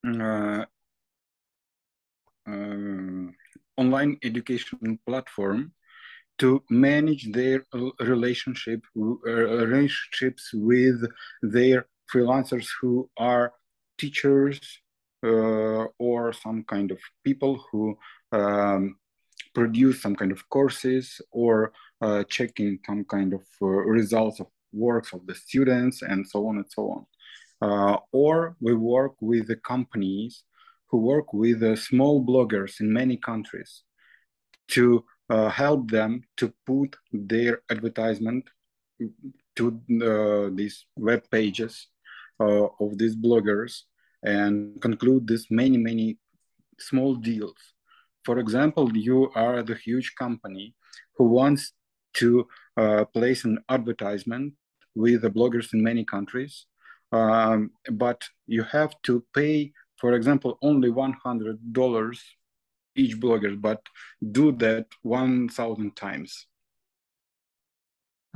uh, 0.05 0.65
uh, 2.47 3.27
online 3.77 4.17
education 4.23 4.99
platform 5.05 5.71
to 6.39 6.63
manage 6.69 7.31
their 7.31 7.65
relationship 7.99 8.81
uh, 8.95 9.01
relationships 9.25 10.51
with 10.53 11.03
their 11.41 11.87
freelancers 12.13 12.67
who 12.79 13.09
are 13.17 13.53
teachers 13.97 14.59
uh, 15.25 15.85
or 15.99 16.31
some 16.31 16.63
kind 16.63 16.91
of 16.91 16.99
people 17.23 17.63
who 17.71 17.97
um, 18.31 18.95
produce 19.53 20.01
some 20.01 20.15
kind 20.15 20.31
of 20.31 20.47
courses 20.49 21.19
or 21.31 21.73
uh, 22.01 22.23
checking 22.25 22.79
some 22.85 23.03
kind 23.05 23.33
of 23.33 23.41
uh, 23.61 23.65
results 23.65 24.39
of 24.39 24.47
works 24.71 25.13
of 25.13 25.25
the 25.25 25.35
students 25.35 26.01
and 26.01 26.27
so 26.27 26.47
on 26.47 26.57
and 26.57 26.65
so 26.69 26.91
on. 26.91 27.05
Uh, 27.59 27.97
or 28.11 28.55
we 28.61 28.75
work 28.75 29.13
with 29.19 29.47
the 29.47 29.55
companies 29.55 30.43
who 30.89 30.99
work 30.99 31.33
with 31.33 31.63
uh, 31.63 31.75
small 31.75 32.23
bloggers 32.23 32.79
in 32.79 32.93
many 32.93 33.17
countries 33.17 33.83
to 34.67 35.03
uh, 35.29 35.49
help 35.49 35.89
them 35.89 36.21
to 36.37 36.53
put 36.65 36.95
their 37.11 37.61
advertisement 37.71 38.47
to 39.55 39.81
these 40.55 40.85
web 40.97 41.23
pages 41.31 41.87
of 42.39 42.97
these 42.97 43.15
bloggers 43.15 43.81
and 44.23 44.79
conclude 44.81 45.27
this 45.27 45.47
many, 45.49 45.77
many 45.77 46.17
small 46.79 47.15
deals. 47.15 47.57
For 48.23 48.39
example, 48.39 48.95
you 48.95 49.31
are 49.35 49.63
the 49.63 49.75
huge 49.75 50.13
company 50.15 50.75
who 51.15 51.25
wants 51.25 51.73
to 52.15 52.47
uh, 52.77 53.05
place 53.05 53.45
an 53.45 53.59
advertisement 53.69 54.53
with 54.95 55.21
the 55.21 55.29
bloggers 55.29 55.73
in 55.73 55.83
many 55.83 56.03
countries. 56.03 56.65
Um, 57.11 57.71
but 57.91 58.23
you 58.47 58.63
have 58.63 58.95
to 59.03 59.23
pay, 59.33 59.71
for 59.97 60.13
example, 60.13 60.57
only 60.61 60.89
$100 60.89 62.19
each 62.95 63.19
blogger, 63.19 63.59
but 63.61 63.81
do 64.31 64.51
that 64.53 64.87
1,000 65.03 65.95
times. 65.95 66.47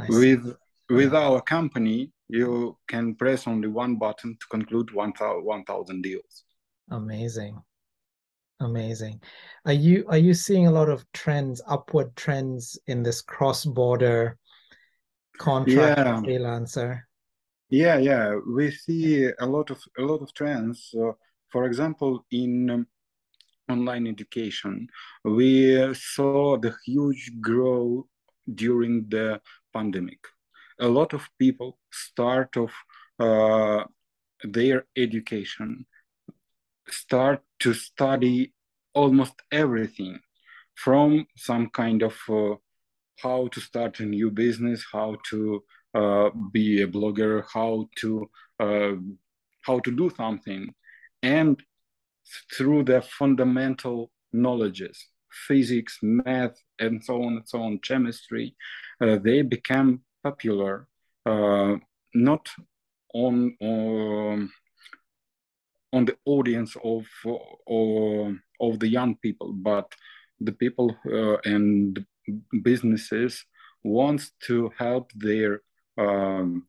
With, 0.07 0.55
with 0.89 1.13
our 1.13 1.41
company, 1.41 2.11
you 2.29 2.77
can 2.87 3.15
press 3.15 3.47
only 3.47 3.67
one 3.67 3.97
button 3.97 4.37
to 4.39 4.45
conclude 4.49 4.93
1,000 4.93 6.01
deals. 6.01 6.43
Amazing 6.89 7.61
amazing. 8.61 9.21
Are 9.65 9.73
you 9.73 10.05
are 10.07 10.17
you 10.17 10.33
seeing 10.33 10.67
a 10.67 10.71
lot 10.71 10.89
of 10.89 11.05
trends 11.13 11.61
upward 11.67 12.15
trends 12.15 12.79
in 12.87 13.03
this 13.03 13.21
cross-border 13.21 14.37
contract 15.37 15.99
yeah. 15.99 16.21
freelancer? 16.21 17.01
Yeah 17.69 17.97
yeah. 17.97 18.35
We 18.47 18.71
see 18.71 19.29
a 19.39 19.45
lot 19.45 19.69
of 19.71 19.81
a 19.97 20.01
lot 20.01 20.21
of 20.21 20.33
trends. 20.33 20.93
Uh, 20.95 21.11
for 21.51 21.65
example 21.65 22.25
in 22.31 22.69
um, 22.69 22.87
online 23.69 24.07
education 24.07 24.87
we 25.23 25.93
saw 25.93 26.57
the 26.57 26.73
huge 26.85 27.31
growth 27.41 28.05
during 28.55 29.05
the 29.09 29.39
pandemic. 29.73 30.19
A 30.79 30.87
lot 30.87 31.13
of 31.13 31.27
people 31.37 31.77
start 31.91 32.57
of 32.57 32.71
uh, 33.19 33.83
their 34.43 34.85
education 34.97 35.85
start 36.91 37.41
to 37.59 37.73
study 37.73 38.53
almost 38.93 39.33
everything 39.51 40.19
from 40.75 41.25
some 41.37 41.69
kind 41.69 42.01
of 42.01 42.15
uh, 42.29 42.55
how 43.21 43.47
to 43.49 43.61
start 43.61 43.99
a 43.99 44.05
new 44.05 44.31
business, 44.31 44.85
how 44.91 45.15
to 45.29 45.63
uh, 45.93 46.29
be 46.51 46.81
a 46.81 46.87
blogger, 46.87 47.43
how 47.53 47.87
to 47.97 48.29
uh, 48.59 48.93
how 49.61 49.79
to 49.79 49.91
do 49.91 50.11
something, 50.17 50.73
and 51.21 51.61
through 52.55 52.83
the 52.83 53.01
fundamental 53.01 54.11
knowledges, 54.33 55.07
physics, 55.47 55.99
math, 56.01 56.57
and 56.79 57.03
so 57.03 57.21
on 57.23 57.33
and 57.37 57.47
so 57.47 57.61
on, 57.61 57.77
chemistry, 57.79 58.55
uh, 59.01 59.17
they 59.17 59.41
become 59.41 60.01
popular 60.23 60.87
uh, 61.25 61.75
not 62.13 62.49
on 63.13 63.55
um, 63.61 64.51
on 65.93 66.05
the 66.05 66.17
audience 66.25 66.75
of 66.83 67.05
or 67.65 68.35
of 68.59 68.79
the 68.79 68.87
young 68.87 69.15
people, 69.17 69.53
but 69.53 69.93
the 70.39 70.51
people 70.53 70.95
uh, 71.11 71.37
and 71.45 72.05
businesses 72.63 73.45
wants 73.83 74.31
to 74.47 74.71
help 74.77 75.11
their 75.15 75.61
um, 75.97 76.67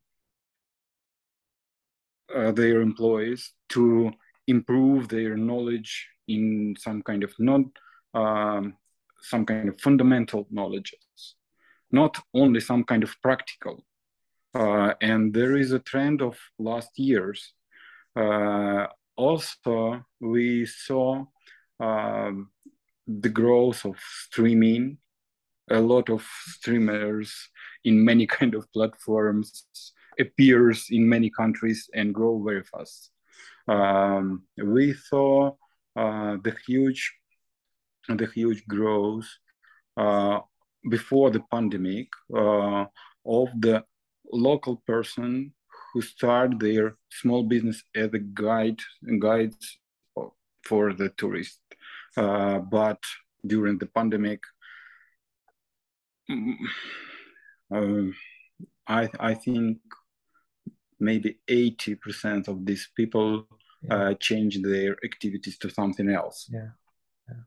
uh, 2.35 2.53
their 2.53 2.81
employees 2.81 3.53
to 3.69 4.11
improve 4.47 5.09
their 5.09 5.37
knowledge 5.37 6.09
in 6.29 6.75
some 6.79 7.03
kind 7.03 7.23
of 7.23 7.33
not 7.39 7.63
um, 8.15 8.75
some 9.21 9.47
kind 9.47 9.69
of 9.69 9.81
fundamental 9.81 10.47
knowledges, 10.51 11.37
not 11.91 12.19
only 12.35 12.61
some 12.61 12.85
kind 12.85 13.03
of 13.03 13.15
practical. 13.23 13.85
Uh, 14.55 14.93
and 15.01 15.33
there 15.33 15.57
is 15.57 15.73
a 15.73 15.79
trend 15.79 16.21
of 16.21 16.37
last 16.59 16.91
years 16.99 17.55
uh, 18.17 18.87
also 19.17 20.05
we 20.21 20.67
saw 20.67 21.25
um, 21.81 22.51
the 23.07 23.29
growth 23.29 23.85
of 23.85 23.97
streaming. 23.99 24.99
A 25.71 25.81
lot 25.81 26.11
of 26.11 26.27
streamers 26.47 27.33
in 27.85 28.05
many 28.05 28.27
kind 28.39 28.55
of 28.55 28.71
platforms 28.73 29.67
appears 30.19 30.87
in 30.91 31.09
many 31.09 31.31
countries 31.31 31.89
and 31.95 32.15
grow 32.15 32.43
very 32.43 32.63
fast. 32.63 33.11
Um, 33.69 34.43
we 34.63 34.93
saw 34.93 35.53
uh, 35.97 36.37
the 36.43 36.55
huge 36.67 37.15
the 38.09 38.27
huge 38.27 38.67
growth 38.67 39.29
uh, 39.97 40.41
before 40.91 41.31
the 41.31 41.41
pandemic 41.51 42.09
uh, 42.37 42.85
of 43.25 43.49
the 43.61 43.85
local 44.33 44.83
person 44.87 45.53
who 45.93 46.03
start 46.03 46.59
their 46.59 46.97
small 47.11 47.43
business 47.43 47.83
as 47.95 48.11
a 48.15 48.19
guide 48.19 48.81
guides 49.19 49.79
for 50.65 50.93
the 50.93 51.11
tourists. 51.11 51.61
Uh, 52.17 52.59
but 52.59 53.01
during 53.47 53.79
the 53.79 53.87
pandemic, 53.87 54.41
mm, 56.31 56.55
uh, 57.75 58.13
I 58.87 59.09
I 59.19 59.35
think 59.35 59.79
maybe 61.01 61.39
eighty 61.49 61.95
percent 61.95 62.49
of 62.49 62.65
these 62.65 62.89
people 62.97 63.47
yeah. 63.83 63.95
uh, 63.95 64.15
change 64.15 64.61
their 64.63 64.97
activities 65.05 65.59
to 65.59 65.71
something 65.71 66.09
else. 66.09 66.49
Yeah. 66.51 66.71
yeah. 67.29 67.43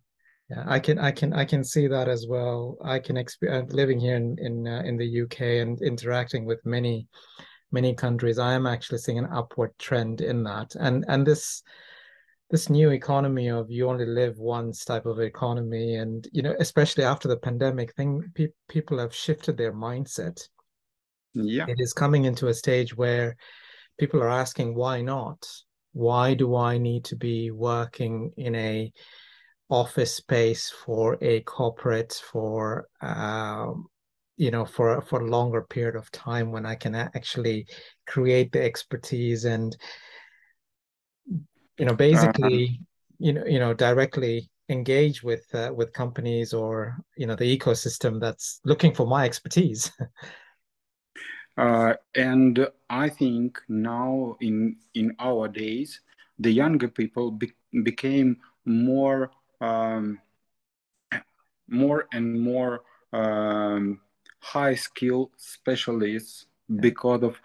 Yeah, 0.49 0.63
I 0.67 0.79
can, 0.79 0.99
I 0.99 1.11
can, 1.11 1.33
I 1.33 1.45
can 1.45 1.63
see 1.63 1.87
that 1.87 2.07
as 2.07 2.27
well. 2.27 2.77
I 2.83 2.99
can 2.99 3.17
experience 3.17 3.71
uh, 3.71 3.75
living 3.75 3.99
here 3.99 4.15
in 4.15 4.37
in 4.39 4.67
uh, 4.67 4.83
in 4.85 4.97
the 4.97 5.21
UK 5.21 5.41
and 5.61 5.81
interacting 5.81 6.45
with 6.45 6.63
many, 6.65 7.07
many 7.71 7.93
countries. 7.93 8.39
I 8.39 8.53
am 8.53 8.65
actually 8.65 8.99
seeing 8.99 9.17
an 9.17 9.29
upward 9.31 9.71
trend 9.79 10.21
in 10.21 10.43
that, 10.43 10.75
and 10.75 11.05
and 11.07 11.25
this 11.25 11.63
this 12.51 12.69
new 12.69 12.91
economy 12.91 13.49
of 13.49 13.71
you 13.71 13.89
only 13.89 14.05
live 14.05 14.37
once 14.37 14.85
type 14.85 15.05
of 15.05 15.19
economy, 15.19 15.95
and 15.95 16.27
you 16.31 16.41
know, 16.41 16.55
especially 16.59 17.03
after 17.03 17.27
the 17.27 17.37
pandemic, 17.37 17.93
thing 17.95 18.31
pe- 18.33 18.47
people 18.69 18.99
have 18.99 19.13
shifted 19.13 19.57
their 19.57 19.73
mindset. 19.73 20.47
Yeah, 21.33 21.65
it 21.67 21.79
is 21.79 21.93
coming 21.93 22.25
into 22.25 22.47
a 22.47 22.53
stage 22.53 22.95
where 22.95 23.35
people 23.97 24.21
are 24.21 24.29
asking, 24.29 24.75
why 24.75 25.01
not? 25.01 25.47
Why 25.93 26.33
do 26.33 26.55
I 26.55 26.77
need 26.77 27.05
to 27.05 27.15
be 27.15 27.51
working 27.51 28.31
in 28.37 28.55
a 28.55 28.91
office 29.69 30.13
space 30.13 30.69
for 30.69 31.17
a 31.21 31.41
corporate 31.41 32.21
for 32.31 32.87
um, 33.01 33.87
you 34.37 34.51
know 34.51 34.65
for 34.65 35.01
for 35.01 35.21
a 35.21 35.29
longer 35.29 35.61
period 35.61 35.95
of 35.95 36.11
time 36.11 36.51
when 36.51 36.65
I 36.65 36.75
can 36.75 36.95
actually 36.95 37.67
create 38.05 38.51
the 38.51 38.63
expertise 38.63 39.45
and 39.45 39.75
you 41.77 41.85
know 41.85 41.95
basically 41.95 42.79
uh, 42.79 42.83
you 43.19 43.33
know 43.33 43.45
you 43.45 43.59
know 43.59 43.73
directly 43.73 44.49
engage 44.69 45.23
with 45.23 45.45
uh, 45.53 45.71
with 45.75 45.93
companies 45.93 46.53
or 46.53 46.97
you 47.17 47.27
know 47.27 47.35
the 47.35 47.57
ecosystem 47.57 48.19
that's 48.19 48.59
looking 48.65 48.93
for 48.93 49.07
my 49.07 49.25
expertise. 49.25 49.91
Uh, 51.57 51.93
and 52.15 52.67
i 52.89 53.07
think 53.07 53.61
now 53.69 54.35
in 54.41 54.75
in 54.93 55.15
our 55.19 55.47
days 55.47 56.01
the 56.39 56.51
younger 56.51 56.89
people 56.89 57.31
be- 57.31 57.53
became 57.83 58.35
more 58.65 59.31
um, 59.61 60.19
more 61.69 62.07
and 62.11 62.39
more 62.39 62.81
um, 63.13 64.01
high 64.53 64.75
skill 64.75 65.31
specialists 65.37 66.45
because 66.79 67.23
of 67.23 67.35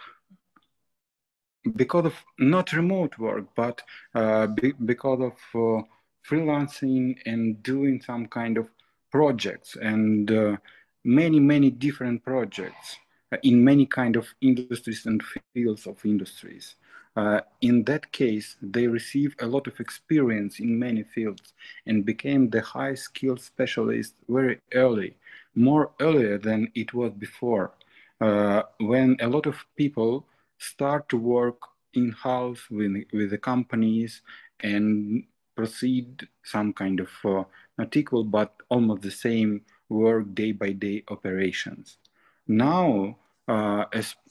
because 1.77 2.07
of 2.07 2.15
not 2.39 2.73
remote 2.73 3.19
work 3.19 3.45
but 3.55 3.83
uh, 4.15 4.47
be, 4.47 4.73
because 4.85 5.21
of 5.31 5.37
uh, 5.55 5.83
freelancing 6.29 7.17
and 7.27 7.63
doing 7.63 8.01
some 8.01 8.27
kind 8.27 8.59
of 8.59 8.67
projects 9.11 9.77
and 9.77 10.31
uh, 10.31 10.57
many 11.05 11.41
many 11.41 11.71
different 11.71 12.23
projects 12.23 12.99
in 13.43 13.65
many 13.65 13.87
kind 13.87 14.17
of 14.17 14.27
industries 14.41 15.07
and 15.07 15.23
fields 15.55 15.87
of 15.87 16.05
industries. 16.05 16.75
Uh, 17.17 17.41
in 17.61 17.83
that 17.85 18.11
case, 18.13 18.57
they 18.63 18.87
receive 18.87 19.35
a 19.41 19.47
lot 19.47 19.67
of 19.67 19.79
experience 19.81 20.61
in 20.61 20.79
many 20.79 21.03
fields 21.03 21.55
and 21.87 22.05
became 22.05 22.49
the 22.51 22.61
high 22.61 22.95
skilled 22.95 23.41
specialist 23.41 24.15
very 24.29 24.61
early, 24.75 25.17
more 25.55 25.91
earlier 26.01 26.39
than 26.39 26.71
it 26.75 26.95
was 26.95 27.13
before, 27.13 27.73
uh, 28.21 28.63
when 28.79 29.17
a 29.21 29.29
lot 29.29 29.47
of 29.47 29.57
people 29.77 30.27
start 30.59 31.09
to 31.09 31.17
work 31.17 31.59
in 31.95 32.13
house 32.13 32.71
with, 32.71 32.93
with 33.13 33.31
the 33.31 33.39
companies 33.39 34.23
and 34.61 35.25
proceed 35.57 36.29
some 36.43 36.73
kind 36.73 37.01
of 37.01 37.11
uh, 37.25 37.45
not 37.79 37.97
equal 37.97 38.25
but 38.25 38.55
almost 38.69 39.03
the 39.03 39.11
same 39.11 39.61
work 39.89 40.35
day 40.35 40.53
by 40.53 40.71
day 40.73 41.03
operations. 41.09 41.99
Now, 42.47 43.17
uh, 43.49 43.85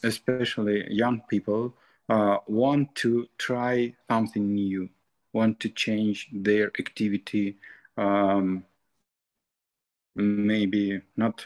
especially 0.04 0.86
young 0.90 1.22
people, 1.30 1.74
uh, 2.10 2.38
want 2.48 2.96
to 2.96 3.28
try 3.38 3.94
something 4.10 4.54
new, 4.54 4.90
want 5.34 5.60
to 5.60 5.70
change 5.70 6.28
their 6.32 6.72
activity, 6.80 7.58
um, 7.98 8.64
maybe 10.16 11.02
not 11.16 11.46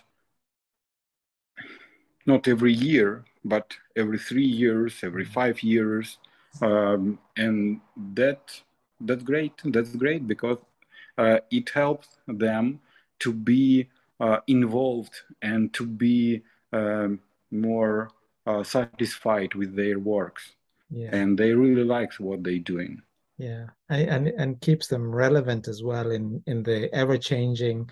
not 2.25 2.47
every 2.47 2.73
year, 2.73 3.25
but 3.43 3.73
every 3.97 4.17
three 4.17 4.45
years, 4.45 4.99
every 5.03 5.25
five 5.25 5.61
years, 5.61 6.17
um, 6.61 7.19
and 7.35 7.81
that 8.13 8.61
that's 9.01 9.23
great. 9.23 9.53
That's 9.65 9.95
great 9.95 10.27
because 10.27 10.59
uh, 11.17 11.39
it 11.51 11.69
helps 11.69 12.17
them 12.27 12.79
to 13.19 13.33
be 13.33 13.89
uh, 14.19 14.39
involved 14.47 15.15
and 15.41 15.73
to 15.73 15.85
be 15.85 16.41
um, 16.71 17.19
more 17.51 18.09
uh, 18.45 18.63
satisfied 18.63 19.53
with 19.55 19.75
their 19.75 19.99
works 19.99 20.53
yeah. 20.89 21.09
and 21.11 21.37
they 21.37 21.51
really 21.51 21.83
like 21.83 22.13
what 22.13 22.43
they're 22.43 22.59
doing 22.59 23.01
yeah 23.37 23.65
and 23.89 24.27
and 24.27 24.61
keeps 24.61 24.87
them 24.87 25.13
relevant 25.13 25.67
as 25.67 25.81
well 25.81 26.11
in 26.11 26.41
in 26.45 26.61
the 26.63 26.93
ever 26.93 27.17
changing 27.17 27.89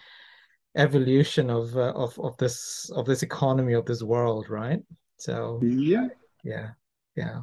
evolution 0.75 1.49
of 1.49 1.75
uh, 1.75 1.91
of 1.93 2.17
of 2.19 2.37
this 2.37 2.89
of 2.95 3.05
this 3.05 3.23
economy 3.23 3.73
of 3.73 3.85
this 3.85 4.03
world 4.03 4.49
right? 4.49 4.79
So 5.17 5.59
yeah. 5.63 6.07
yeah 6.43 6.69
yeah. 7.15 7.41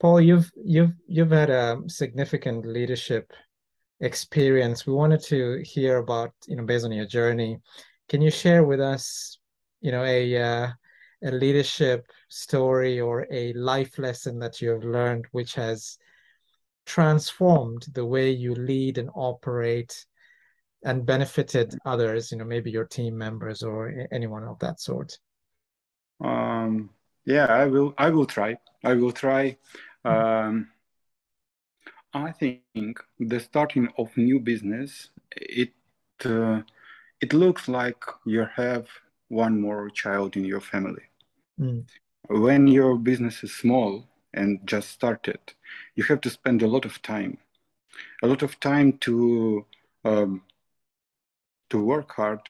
Paul 0.00 0.20
you've 0.20 0.50
you've 0.56 0.94
you've 1.06 1.30
had 1.30 1.50
a 1.50 1.80
significant 1.86 2.66
leadership 2.66 3.32
experience. 4.00 4.86
We 4.86 4.92
wanted 4.92 5.22
to 5.24 5.62
hear 5.64 5.98
about 5.98 6.32
you 6.46 6.56
know 6.56 6.64
based 6.64 6.84
on 6.84 6.92
your 6.92 7.06
journey 7.06 7.58
can 8.08 8.22
you 8.22 8.30
share 8.30 8.64
with 8.64 8.80
us 8.80 9.38
you 9.80 9.92
know 9.92 10.04
a 10.04 10.36
uh, 10.36 10.68
a 11.24 11.30
leadership 11.30 12.06
story 12.28 13.00
or 13.00 13.26
a 13.30 13.52
life 13.54 13.98
lesson 13.98 14.38
that 14.38 14.60
you 14.60 14.70
have 14.70 14.84
learned 14.84 15.26
which 15.32 15.54
has 15.54 15.98
transformed 16.86 17.86
the 17.92 18.04
way 18.04 18.30
you 18.30 18.54
lead 18.54 18.98
and 18.98 19.10
operate 19.14 20.06
and 20.84 21.04
benefited 21.04 21.74
others 21.84 22.30
you 22.30 22.38
know 22.38 22.44
maybe 22.44 22.70
your 22.70 22.84
team 22.84 23.16
members 23.16 23.62
or 23.62 24.06
anyone 24.12 24.44
of 24.44 24.58
that 24.60 24.80
sort? 24.80 25.18
Um 26.22 26.90
yeah 27.24 27.46
i 27.46 27.66
will 27.66 27.94
i 27.98 28.10
will 28.10 28.26
try. 28.26 28.58
I 28.84 28.94
will 28.94 29.12
try. 29.12 29.56
Um 30.04 30.68
i 32.14 32.32
think 32.32 33.00
the 33.18 33.38
starting 33.38 33.86
of 33.98 34.16
new 34.16 34.40
business 34.40 35.10
it 35.36 35.72
uh, 36.24 36.62
it 37.20 37.32
looks 37.32 37.68
like 37.68 38.02
you 38.24 38.46
have 38.54 38.86
one 39.28 39.60
more 39.60 39.90
child 39.90 40.36
in 40.36 40.44
your 40.44 40.60
family. 40.60 41.02
Mm. 41.60 41.84
When 42.28 42.66
your 42.66 42.96
business 42.96 43.42
is 43.42 43.54
small 43.54 44.06
and 44.34 44.60
just 44.64 44.90
started, 44.90 45.40
you 45.94 46.04
have 46.04 46.20
to 46.22 46.30
spend 46.30 46.62
a 46.62 46.68
lot 46.68 46.84
of 46.84 47.00
time, 47.02 47.38
a 48.22 48.26
lot 48.26 48.42
of 48.42 48.60
time 48.60 48.98
to 48.98 49.66
um, 50.04 50.42
to 51.70 51.84
work 51.84 52.12
hard, 52.12 52.40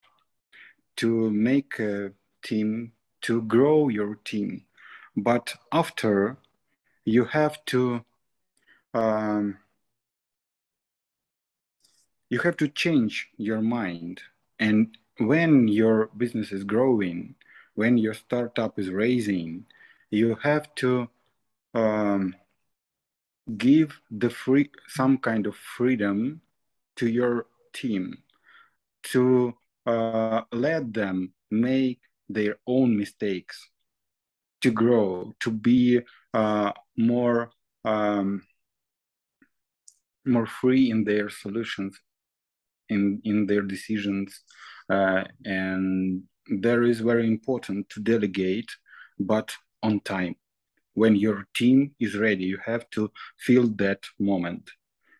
to 0.96 1.30
make 1.30 1.78
a 1.78 2.12
team, 2.42 2.92
to 3.22 3.42
grow 3.42 3.88
your 3.88 4.16
team. 4.16 4.64
But 5.16 5.54
after, 5.72 6.36
you 7.04 7.24
have 7.24 7.64
to 7.66 8.04
um, 8.94 9.58
you 12.30 12.40
have 12.40 12.56
to 12.58 12.68
change 12.68 13.28
your 13.36 13.60
mind. 13.60 14.20
And 14.58 14.96
when 15.18 15.68
your 15.68 16.10
business 16.16 16.52
is 16.52 16.64
growing, 16.64 17.34
when 17.74 17.96
your 17.96 18.14
startup 18.14 18.78
is 18.78 18.90
raising, 18.90 19.64
you 20.10 20.36
have 20.42 20.74
to 20.76 21.08
um, 21.74 22.34
give 23.56 24.00
the 24.10 24.30
free 24.30 24.70
some 24.88 25.18
kind 25.18 25.46
of 25.46 25.56
freedom 25.56 26.40
to 26.96 27.08
your 27.08 27.46
team 27.72 28.18
to 29.02 29.54
uh, 29.86 30.42
let 30.52 30.92
them 30.92 31.32
make 31.50 32.00
their 32.28 32.56
own 32.66 32.96
mistakes 32.96 33.70
to 34.60 34.70
grow 34.70 35.32
to 35.40 35.50
be 35.50 36.00
uh, 36.34 36.72
more 36.96 37.50
um, 37.84 38.42
more 40.26 40.46
free 40.46 40.90
in 40.90 41.04
their 41.04 41.30
solutions 41.30 41.98
in 42.88 43.20
in 43.24 43.46
their 43.46 43.62
decisions 43.62 44.42
uh, 44.90 45.24
and 45.44 46.22
there 46.48 46.82
is 46.82 47.00
very 47.00 47.26
important 47.26 47.88
to 47.90 48.00
delegate, 48.00 48.70
but 49.18 49.54
on 49.82 50.00
time. 50.00 50.36
When 50.94 51.14
your 51.14 51.46
team 51.54 51.94
is 52.00 52.16
ready, 52.16 52.44
you 52.44 52.58
have 52.64 52.88
to 52.90 53.10
feel 53.38 53.68
that 53.76 54.04
moment. 54.18 54.70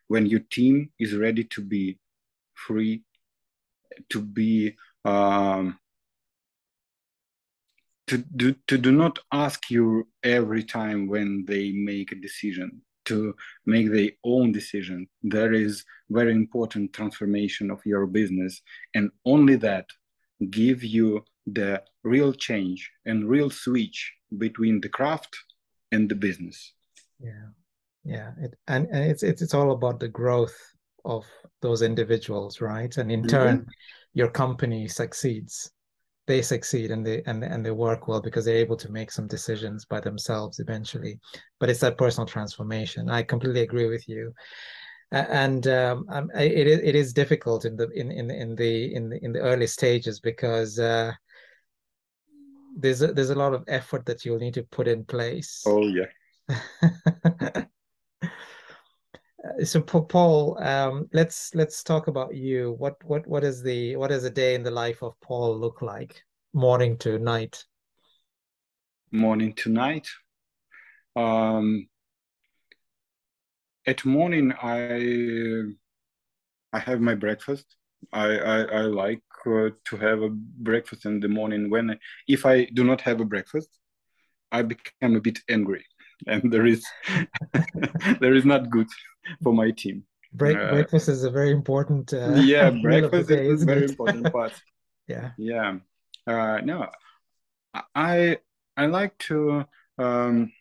When 0.09 0.27
your 0.27 0.41
team 0.51 0.91
is 0.99 1.14
ready 1.14 1.45
to 1.45 1.61
be 1.61 1.99
free, 2.55 3.05
to 4.11 4.21
be 4.21 4.77
um, 5.05 5.79
to 8.07 8.19
do 8.19 8.55
to 8.67 8.79
do 8.79 8.93
not 8.93 9.19
ask 9.33 9.71
you 9.71 10.09
every 10.23 10.65
time 10.65 11.09
when 11.09 11.45
they 11.47 11.73
make 11.73 12.13
a 12.13 12.17
decision 12.17 12.81
to 13.05 13.35
make 13.65 13.91
their 13.91 14.11
own 14.25 14.53
decision 14.53 15.07
there 15.23 15.53
is 15.53 15.85
very 16.11 16.33
important 16.33 16.93
transformation 16.93 17.71
of 17.71 17.81
your 17.85 18.07
business 18.07 18.61
and 18.95 19.11
only 19.25 19.57
that 19.57 19.87
give 20.51 20.83
you 20.85 21.23
the 21.47 21.83
real 22.05 22.33
change 22.33 22.91
and 23.07 23.29
real 23.29 23.51
switch 23.51 24.13
between 24.37 24.81
the 24.81 24.89
craft 24.89 25.37
and 25.93 26.09
the 26.09 26.15
business. 26.15 26.75
Yeah. 27.19 27.49
yeah 28.05 28.33
it, 28.41 28.55
and, 28.69 28.87
and 28.93 29.11
it's, 29.11 29.23
it's 29.23 29.43
it's 29.43 29.55
all 29.55 29.73
about 29.73 30.01
the 30.01 30.09
growth 30.09 30.57
of 31.05 31.25
those 31.63 31.83
individuals 31.83 32.61
right? 32.61 32.97
And 32.97 33.11
in 33.11 33.21
mm-hmm. 33.21 33.29
turn 33.29 33.67
your 34.15 34.31
company 34.31 34.89
succeeds. 34.89 35.71
They 36.27 36.43
succeed 36.43 36.91
and 36.91 37.07
they 37.07 37.23
and, 37.27 37.43
and 37.43 37.65
they 37.65 37.71
work 37.71 38.07
well 38.07 38.21
because 38.21 38.45
they're 38.45 38.57
able 38.57 38.77
to 38.77 38.93
make 38.93 39.11
some 39.11 39.27
decisions 39.27 39.87
by 39.87 40.01
themselves 40.01 40.59
eventually. 40.59 41.19
But 41.59 41.71
it's 41.71 41.81
that 41.81 41.97
personal 41.97 42.27
transformation. 42.27 43.09
I 43.09 43.23
completely 43.23 43.63
agree 43.63 43.87
with 43.89 44.07
you. 44.09 44.35
And 45.11 45.67
um, 45.69 46.05
it, 46.35 46.67
it 46.67 46.95
is 46.95 47.15
difficult 47.15 47.65
in 47.65 47.77
the 47.77 47.89
in, 47.91 48.11
in 48.11 48.31
in 48.31 48.55
the 48.57 48.95
in 48.95 49.09
the 49.09 49.25
in 49.25 49.33
the 49.33 49.41
early 49.41 49.67
stages 49.67 50.21
because 50.21 50.79
uh, 50.79 51.13
there's 52.77 53.01
a, 53.01 53.07
there's 53.15 53.31
a 53.31 53.35
lot 53.35 53.55
of 53.55 53.65
effort 53.69 54.05
that 54.05 54.27
you'll 54.27 54.39
need 54.39 54.55
to 54.55 54.65
put 54.65 54.87
in 54.87 55.05
place. 55.05 55.63
Oh 55.67 55.89
yeah 55.89 56.09
so 59.64 59.81
Paul, 59.81 60.59
um, 60.62 61.09
let's 61.12 61.55
let's 61.55 61.83
talk 61.83 62.07
about 62.07 62.35
you. 62.35 62.77
What 62.79 63.03
what 63.05 63.27
what 63.27 63.44
is 63.44 63.62
the 63.62 63.97
what 63.97 64.09
does 64.09 64.25
a 64.25 64.31
day 64.31 64.55
in 64.55 64.62
the 64.62 64.71
life 64.71 65.03
of 65.03 65.21
Paul 65.21 65.59
look 65.59 65.83
like, 65.83 66.23
morning 66.53 66.97
to 66.99 67.18
night? 67.18 67.64
Morning 69.11 69.53
to 69.55 69.71
night. 69.71 70.09
Um, 71.16 71.88
at 73.87 74.05
morning, 74.05 74.53
I 74.62 75.62
I 76.73 76.79
have 76.79 77.01
my 77.01 77.14
breakfast. 77.14 77.77
I 78.12 78.38
I, 78.38 78.62
I 78.62 78.81
like 78.83 79.23
uh, 79.47 79.71
to 79.85 79.97
have 79.97 80.23
a 80.23 80.31
breakfast 80.31 81.05
in 81.05 81.21
the 81.21 81.29
morning. 81.29 81.71
When 81.71 81.99
if 82.27 82.47
I 82.47 82.66
do 82.75 82.85
not 82.85 83.01
have 83.01 83.21
a 83.21 83.25
breakfast, 83.25 83.71
I 84.53 84.62
become 84.62 85.16
a 85.16 85.21
bit 85.21 85.40
angry 85.49 85.85
and 86.26 86.52
there 86.52 86.66
is 86.66 86.85
there 88.20 88.35
is 88.35 88.44
not 88.44 88.70
good 88.70 88.88
for 89.42 89.52
my 89.52 89.70
team. 89.70 90.04
Break, 90.33 90.59
uh, 90.59 90.70
breakfast 90.70 91.09
is 91.09 91.24
a 91.24 91.31
very 91.31 91.50
important. 91.50 92.12
Uh, 92.12 92.35
yeah, 92.35 92.70
breakfast 92.83 93.28
day, 93.28 93.46
is 93.46 93.62
a 93.62 93.66
very 93.66 93.85
it? 93.85 93.90
important 93.90 94.33
part. 94.33 94.52
yeah. 95.09 95.31
Yeah. 95.38 95.78
Uh, 96.26 96.61
no, 96.62 96.87
I 97.94 98.38
I 98.76 98.87
like 98.87 99.16
to 99.18 99.64
um, 99.98 100.52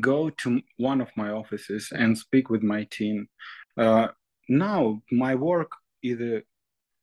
go 0.00 0.30
to 0.30 0.60
one 0.78 1.00
of 1.00 1.10
my 1.16 1.30
offices 1.30 1.92
and 1.94 2.18
speak 2.18 2.50
with 2.50 2.62
my 2.62 2.84
team. 2.84 3.28
Uh, 3.76 4.08
now 4.48 5.00
my 5.10 5.34
work 5.34 5.70
is 6.02 6.42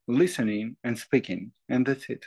listening 0.08 0.76
and 0.84 0.98
speaking, 0.98 1.52
and 1.70 1.86
that's 1.86 2.10
it. 2.10 2.26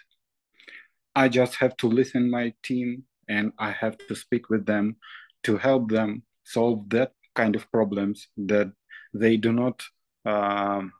I 1.14 1.28
just 1.28 1.56
have 1.56 1.76
to 1.78 1.88
listen 1.88 2.30
my 2.30 2.54
team 2.62 3.04
and 3.28 3.52
I 3.58 3.70
have 3.70 3.98
to 3.98 4.14
speak 4.14 4.48
with 4.48 4.66
them 4.66 4.96
to 5.44 5.56
help 5.56 5.90
them 5.90 6.22
solve 6.44 6.88
that 6.90 7.12
kind 7.34 7.56
of 7.56 7.70
problems 7.70 8.28
that 8.36 8.72
they 9.14 9.36
do 9.36 9.52
not 9.52 9.82
um, 10.24 10.92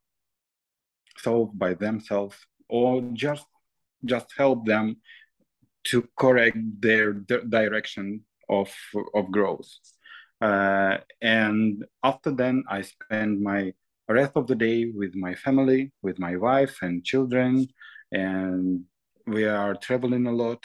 solve 1.19 1.57
by 1.59 1.75
themselves 1.75 2.37
or 2.69 3.03
just 3.13 3.47
just 4.05 4.27
help 4.37 4.67
them 4.67 4.97
to 5.85 6.09
correct 6.19 6.59
their 6.81 7.13
direction 7.13 8.25
of 8.49 8.73
of 9.15 9.31
growth. 9.31 9.71
Uh, 10.41 10.99
and 11.21 11.85
after 12.03 12.33
then 12.33 12.65
i 12.69 12.83
spend 12.83 13.41
my 13.41 13.73
rest 14.09 14.33
of 14.35 14.49
the 14.49 14.57
day 14.57 14.91
with 14.93 15.15
my 15.15 15.35
family 15.37 15.93
with 16.03 16.19
my 16.19 16.37
wife 16.37 16.79
and 16.83 17.05
children 17.05 17.65
and 18.11 18.83
we 19.27 19.45
are 19.45 19.75
traveling 19.77 20.27
a 20.27 20.33
lot 20.33 20.63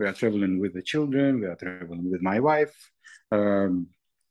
we 0.00 0.06
are 0.06 0.14
traveling 0.14 0.58
with 0.58 0.72
the 0.74 0.82
children 0.82 1.40
we 1.40 1.46
are 1.46 1.56
traveling 1.56 2.10
with 2.10 2.22
my 2.22 2.40
wife 2.40 2.74
um, 3.32 3.86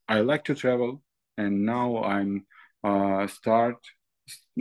I 0.08 0.22
like 0.22 0.44
to 0.46 0.56
travel, 0.56 1.04
and 1.38 1.66
now 1.66 2.04
I'm 2.04 2.46
uh, 2.84 3.28
start 3.28 3.78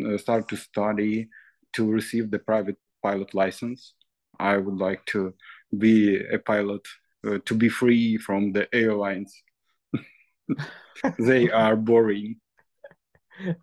uh, 0.04 0.18
start 0.18 0.48
to 0.48 0.56
study 0.56 1.28
to 1.74 1.90
receive 1.90 2.30
the 2.30 2.38
private 2.38 2.76
pilot 3.02 3.34
license. 3.34 3.94
I 4.38 4.58
would 4.58 4.76
like 4.76 5.04
to 5.06 5.34
be 5.76 6.18
a 6.18 6.38
pilot 6.38 6.82
uh, 7.26 7.38
to 7.46 7.54
be 7.54 7.68
free 7.68 8.18
from 8.18 8.52
the 8.52 8.68
airlines. 8.74 9.34
they 11.18 11.50
are 11.50 11.76
boring. 11.76 12.36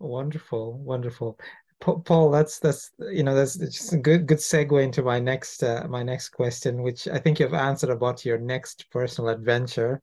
Wonderful, 0.00 0.78
wonderful. 0.78 1.38
Paul, 1.80 2.30
that's 2.32 2.58
that's 2.58 2.90
you 3.12 3.22
know 3.22 3.34
that's 3.34 3.56
just 3.56 3.92
a 3.92 3.98
good 3.98 4.26
good 4.26 4.38
segue 4.38 4.82
into 4.82 5.02
my 5.02 5.20
next 5.20 5.62
uh, 5.62 5.86
my 5.88 6.02
next 6.02 6.30
question, 6.30 6.82
which 6.82 7.06
I 7.06 7.18
think 7.18 7.38
you've 7.38 7.54
answered 7.54 7.90
about 7.90 8.24
your 8.24 8.38
next 8.38 8.90
personal 8.90 9.30
adventure, 9.30 10.02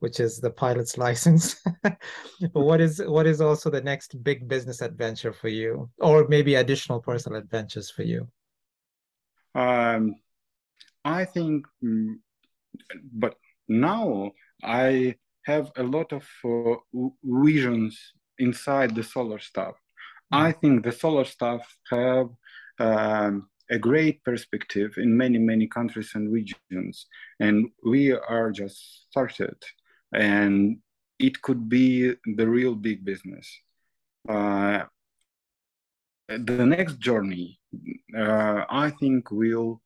which 0.00 0.20
is 0.20 0.38
the 0.38 0.50
pilot's 0.50 0.98
license. 1.06 1.62
what 2.52 2.80
is 2.80 3.00
what 3.06 3.26
is 3.26 3.40
also 3.40 3.70
the 3.70 3.80
next 3.80 4.22
big 4.22 4.48
business 4.48 4.82
adventure 4.82 5.32
for 5.32 5.48
you, 5.48 5.90
or 5.98 6.28
maybe 6.28 6.56
additional 6.56 7.00
personal 7.00 7.38
adventures 7.38 7.90
for 7.90 8.02
you? 8.02 8.28
Um, 9.54 10.16
I 11.06 11.24
think, 11.24 11.66
mm, 11.82 12.16
but 13.12 13.34
now 13.66 14.32
I 14.62 15.14
have 15.46 15.72
a 15.76 15.82
lot 15.82 16.12
of 16.12 16.26
uh, 16.44 17.08
visions 17.22 18.12
inside 18.38 18.94
the 18.94 19.02
solar 19.02 19.38
staff 19.38 19.74
I 20.34 20.52
think 20.52 20.84
the 20.84 20.92
solar 20.92 21.24
staff 21.24 21.62
have 21.90 22.28
um, 22.78 23.48
a 23.70 23.78
great 23.78 24.22
perspective 24.24 24.94
in 24.96 25.16
many, 25.16 25.38
many 25.38 25.66
countries 25.66 26.10
and 26.14 26.32
regions. 26.32 27.06
And 27.40 27.70
we 27.84 28.12
are 28.12 28.50
just 28.50 29.06
started. 29.10 29.56
And 30.12 30.78
it 31.18 31.40
could 31.42 31.68
be 31.68 32.14
the 32.36 32.48
real 32.48 32.74
big 32.74 33.04
business. 33.04 33.46
Uh, 34.28 34.84
the 36.28 36.66
next 36.66 36.98
journey, 36.98 37.60
uh, 38.16 38.64
I 38.68 38.90
think, 38.90 39.30
will 39.30 39.82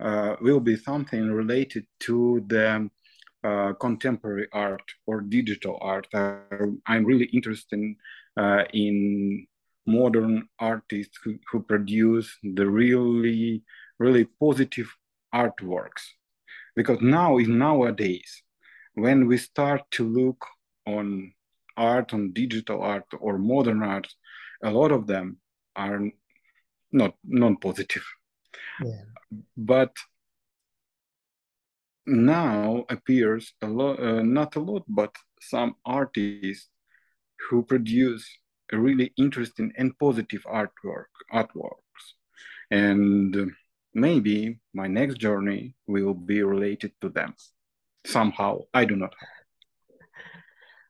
uh, 0.00 0.36
will 0.40 0.60
be 0.60 0.76
something 0.76 1.30
related 1.30 1.86
to 2.00 2.42
the 2.46 2.88
uh, 3.44 3.72
contemporary 3.74 4.48
art 4.52 4.82
or 5.06 5.20
digital 5.20 5.76
art. 5.82 6.06
I'm 6.14 7.04
really 7.04 7.26
interested 7.26 7.78
in, 7.78 7.96
uh, 8.36 8.64
in 8.72 9.46
modern 9.86 10.48
artists 10.58 11.18
who, 11.22 11.38
who 11.50 11.62
produce 11.62 12.36
the 12.42 12.68
really, 12.68 13.62
really 13.98 14.26
positive 14.38 14.88
artworks. 15.34 16.04
Because 16.76 17.00
now, 17.00 17.38
in 17.38 17.58
nowadays, 17.58 18.42
when 18.94 19.26
we 19.26 19.36
start 19.36 19.82
to 19.92 20.08
look 20.08 20.44
on 20.86 21.32
art, 21.76 22.14
on 22.14 22.32
digital 22.32 22.82
art 22.82 23.06
or 23.18 23.38
modern 23.38 23.82
art, 23.82 24.08
a 24.62 24.70
lot 24.70 24.92
of 24.92 25.06
them 25.06 25.38
are 25.76 26.00
not 26.92 27.14
non-positive. 27.24 28.04
Yeah. 28.84 29.02
But 29.56 29.96
now 32.06 32.84
appears 32.88 33.52
a 33.62 33.68
lot, 33.68 34.00
uh, 34.00 34.22
not 34.22 34.56
a 34.56 34.60
lot, 34.60 34.84
but 34.88 35.14
some 35.40 35.76
artists 35.84 36.68
who 37.48 37.62
produce 37.62 38.28
really 38.78 39.12
interesting 39.16 39.72
and 39.76 39.98
positive 39.98 40.42
artwork 40.44 41.10
artworks. 41.32 42.04
And 42.70 43.52
maybe 43.94 44.60
my 44.74 44.86
next 44.86 45.18
journey 45.18 45.74
will 45.86 46.14
be 46.14 46.42
related 46.42 46.92
to 47.00 47.08
them. 47.08 47.34
Somehow 48.06 48.60
i 48.72 48.84
do 48.84 48.96
not 48.96 49.12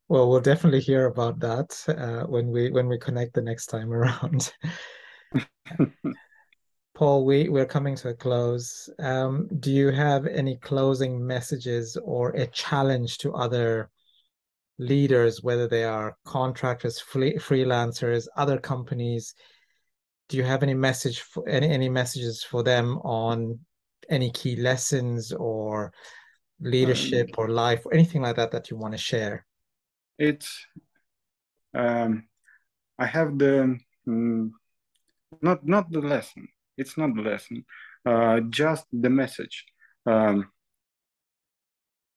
well 0.08 0.28
we'll 0.28 0.40
definitely 0.40 0.80
hear 0.80 1.06
about 1.06 1.40
that 1.40 1.76
uh, 1.88 2.24
when 2.26 2.50
we 2.50 2.70
when 2.70 2.88
we 2.88 2.98
connect 2.98 3.34
the 3.34 3.42
next 3.42 3.66
time 3.66 3.92
around. 3.92 4.52
Paul 6.94 7.24
we 7.24 7.48
we're 7.48 7.66
coming 7.66 7.96
to 7.96 8.10
a 8.10 8.14
close. 8.14 8.88
Um, 8.98 9.48
do 9.60 9.72
you 9.72 9.88
have 9.90 10.26
any 10.26 10.56
closing 10.56 11.26
messages 11.26 11.96
or 12.04 12.30
a 12.30 12.46
challenge 12.48 13.18
to 13.18 13.32
other 13.34 13.90
leaders, 14.80 15.42
whether 15.42 15.68
they 15.68 15.84
are 15.84 16.16
contractors, 16.24 16.98
free, 16.98 17.34
freelancers, 17.34 18.26
other 18.36 18.58
companies, 18.58 19.34
do 20.28 20.36
you 20.36 20.42
have 20.42 20.62
any 20.62 20.74
message 20.74 21.20
for 21.20 21.46
any 21.48 21.68
any 21.68 21.88
messages 21.88 22.42
for 22.42 22.62
them 22.62 22.98
on 22.98 23.58
any 24.08 24.30
key 24.30 24.56
lessons 24.56 25.32
or 25.32 25.92
leadership 26.60 27.28
um, 27.28 27.34
or 27.38 27.48
life 27.48 27.84
or 27.84 27.94
anything 27.94 28.22
like 28.22 28.36
that 28.36 28.50
that 28.52 28.70
you 28.70 28.76
want 28.76 28.92
to 28.92 28.98
share? 28.98 29.44
It's 30.18 30.66
um, 31.74 32.28
I 32.98 33.06
have 33.06 33.38
the 33.38 33.78
mm, 34.08 34.50
not 35.42 35.66
not 35.66 35.90
the 35.90 36.00
lesson. 36.00 36.48
It's 36.78 36.96
not 36.96 37.14
the 37.14 37.22
lesson. 37.22 37.64
Uh, 38.06 38.40
just 38.48 38.86
the 38.92 39.10
message. 39.10 39.66
Um, 40.06 40.50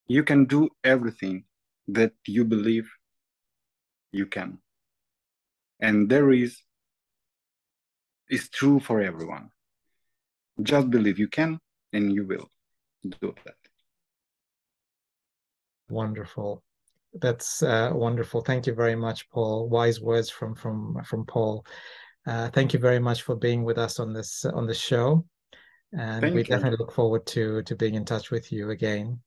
you 0.07 0.23
can 0.23 0.45
do 0.45 0.69
everything 0.83 1.43
that 1.87 2.13
you 2.27 2.45
believe 2.45 2.89
you 4.11 4.25
can. 4.25 4.59
And 5.79 6.09
there 6.09 6.31
is 6.31 6.61
is 8.29 8.49
true 8.49 8.79
for 8.79 9.01
everyone. 9.01 9.49
Just 10.61 10.89
believe 10.89 11.19
you 11.19 11.27
can 11.27 11.59
and 11.91 12.13
you 12.13 12.25
will 12.25 12.49
do 13.19 13.35
that. 13.45 13.55
Wonderful. 15.89 16.63
That's 17.21 17.61
uh, 17.61 17.91
wonderful. 17.93 18.41
Thank 18.41 18.65
you 18.65 18.73
very 18.73 18.95
much, 18.95 19.29
Paul. 19.29 19.69
Wise 19.69 20.01
words 20.01 20.29
from 20.29 20.55
from 20.55 21.03
from 21.05 21.25
Paul. 21.25 21.65
Uh, 22.25 22.49
thank 22.49 22.73
you 22.73 22.79
very 22.79 22.99
much 22.99 23.21
for 23.23 23.35
being 23.35 23.63
with 23.63 23.77
us 23.77 23.99
on 23.99 24.13
this 24.13 24.45
on 24.45 24.65
the 24.65 24.73
show, 24.73 25.25
and 25.91 26.21
thank 26.21 26.33
we 26.33 26.41
you. 26.41 26.45
definitely 26.45 26.77
look 26.79 26.93
forward 26.93 27.25
to 27.27 27.61
to 27.63 27.75
being 27.75 27.95
in 27.95 28.05
touch 28.05 28.31
with 28.31 28.51
you 28.51 28.71
again. 28.71 29.19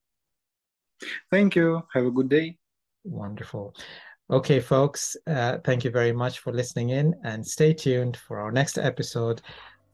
Thank 1.30 1.54
you. 1.54 1.82
Have 1.92 2.06
a 2.06 2.10
good 2.10 2.28
day. 2.28 2.58
Wonderful. 3.04 3.74
Okay, 4.28 4.58
folks, 4.58 5.16
uh, 5.28 5.58
thank 5.64 5.84
you 5.84 5.90
very 5.90 6.12
much 6.12 6.40
for 6.40 6.52
listening 6.52 6.90
in 6.90 7.14
and 7.22 7.46
stay 7.46 7.72
tuned 7.72 8.16
for 8.16 8.40
our 8.40 8.50
next 8.50 8.76
episode 8.76 9.40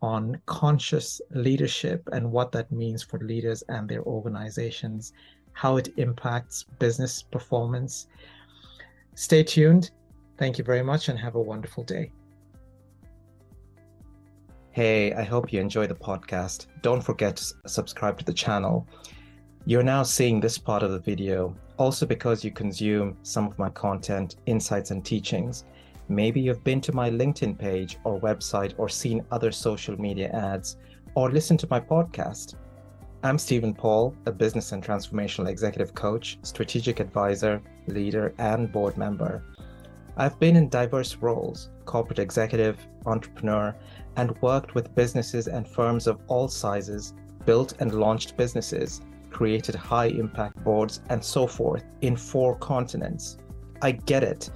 on 0.00 0.40
conscious 0.46 1.20
leadership 1.30 2.02
and 2.12 2.30
what 2.30 2.50
that 2.52 2.72
means 2.72 3.02
for 3.02 3.18
leaders 3.20 3.62
and 3.68 3.88
their 3.88 4.02
organizations, 4.04 5.12
how 5.52 5.76
it 5.76 5.88
impacts 5.98 6.64
business 6.78 7.22
performance. 7.22 8.06
Stay 9.14 9.42
tuned. 9.42 9.90
Thank 10.38 10.56
you 10.56 10.64
very 10.64 10.82
much 10.82 11.10
and 11.10 11.18
have 11.18 11.34
a 11.34 11.40
wonderful 11.40 11.84
day. 11.84 12.10
Hey, 14.70 15.12
I 15.12 15.22
hope 15.22 15.52
you 15.52 15.60
enjoy 15.60 15.86
the 15.86 15.94
podcast. 15.94 16.68
Don't 16.80 17.02
forget 17.02 17.36
to 17.36 17.44
subscribe 17.66 18.18
to 18.18 18.24
the 18.24 18.32
channel. 18.32 18.88
You're 19.64 19.84
now 19.84 20.02
seeing 20.02 20.40
this 20.40 20.58
part 20.58 20.82
of 20.82 20.90
the 20.90 20.98
video 20.98 21.54
also 21.78 22.04
because 22.04 22.42
you 22.42 22.50
consume 22.50 23.16
some 23.22 23.46
of 23.46 23.60
my 23.60 23.68
content, 23.68 24.34
insights, 24.46 24.90
and 24.90 25.04
teachings. 25.04 25.66
Maybe 26.08 26.40
you've 26.40 26.64
been 26.64 26.80
to 26.80 26.92
my 26.92 27.08
LinkedIn 27.08 27.56
page 27.56 27.96
or 28.02 28.18
website 28.18 28.74
or 28.76 28.88
seen 28.88 29.24
other 29.30 29.52
social 29.52 29.96
media 30.00 30.30
ads 30.30 30.78
or 31.14 31.30
listened 31.30 31.60
to 31.60 31.68
my 31.70 31.78
podcast. 31.78 32.56
I'm 33.22 33.38
Steven 33.38 33.72
Paul, 33.72 34.16
a 34.26 34.32
business 34.32 34.72
and 34.72 34.82
transformational 34.82 35.48
executive 35.48 35.94
coach, 35.94 36.38
strategic 36.42 36.98
advisor, 36.98 37.62
leader, 37.86 38.34
and 38.38 38.72
board 38.72 38.96
member. 38.96 39.44
I've 40.16 40.40
been 40.40 40.56
in 40.56 40.70
diverse 40.70 41.14
roles 41.14 41.70
corporate 41.84 42.18
executive, 42.18 42.84
entrepreneur, 43.06 43.76
and 44.16 44.36
worked 44.42 44.74
with 44.74 44.92
businesses 44.96 45.46
and 45.46 45.68
firms 45.68 46.08
of 46.08 46.18
all 46.26 46.48
sizes, 46.48 47.14
built 47.46 47.74
and 47.78 47.94
launched 47.94 48.36
businesses 48.36 49.02
created 49.32 49.74
high 49.74 50.06
impact 50.06 50.62
boards, 50.62 51.00
and 51.08 51.24
so 51.24 51.46
forth 51.46 51.84
in 52.00 52.16
four 52.16 52.56
continents. 52.56 53.38
I 53.80 53.92
get 53.92 54.22
it. 54.22 54.50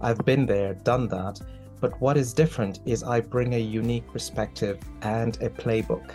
I've 0.00 0.24
been 0.24 0.46
there, 0.46 0.74
done 0.74 1.08
that. 1.08 1.40
But 1.80 2.00
what 2.00 2.16
is 2.16 2.32
different 2.32 2.80
is 2.84 3.02
I 3.02 3.20
bring 3.20 3.54
a 3.54 3.58
unique 3.58 4.06
perspective 4.12 4.78
and 5.02 5.36
a 5.42 5.50
playbook. 5.50 6.12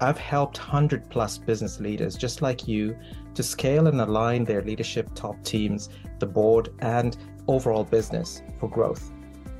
I've 0.00 0.18
helped 0.18 0.58
100 0.58 1.08
plus 1.10 1.38
business 1.38 1.80
leaders 1.80 2.16
just 2.16 2.42
like 2.42 2.68
you 2.68 2.96
to 3.34 3.42
scale 3.42 3.88
and 3.88 4.00
align 4.00 4.44
their 4.44 4.62
leadership 4.62 5.08
top 5.14 5.42
teams, 5.44 5.88
the 6.18 6.26
board, 6.26 6.70
and 6.80 7.16
overall 7.48 7.84
business 7.84 8.42
for 8.60 8.68
growth. 8.68 9.12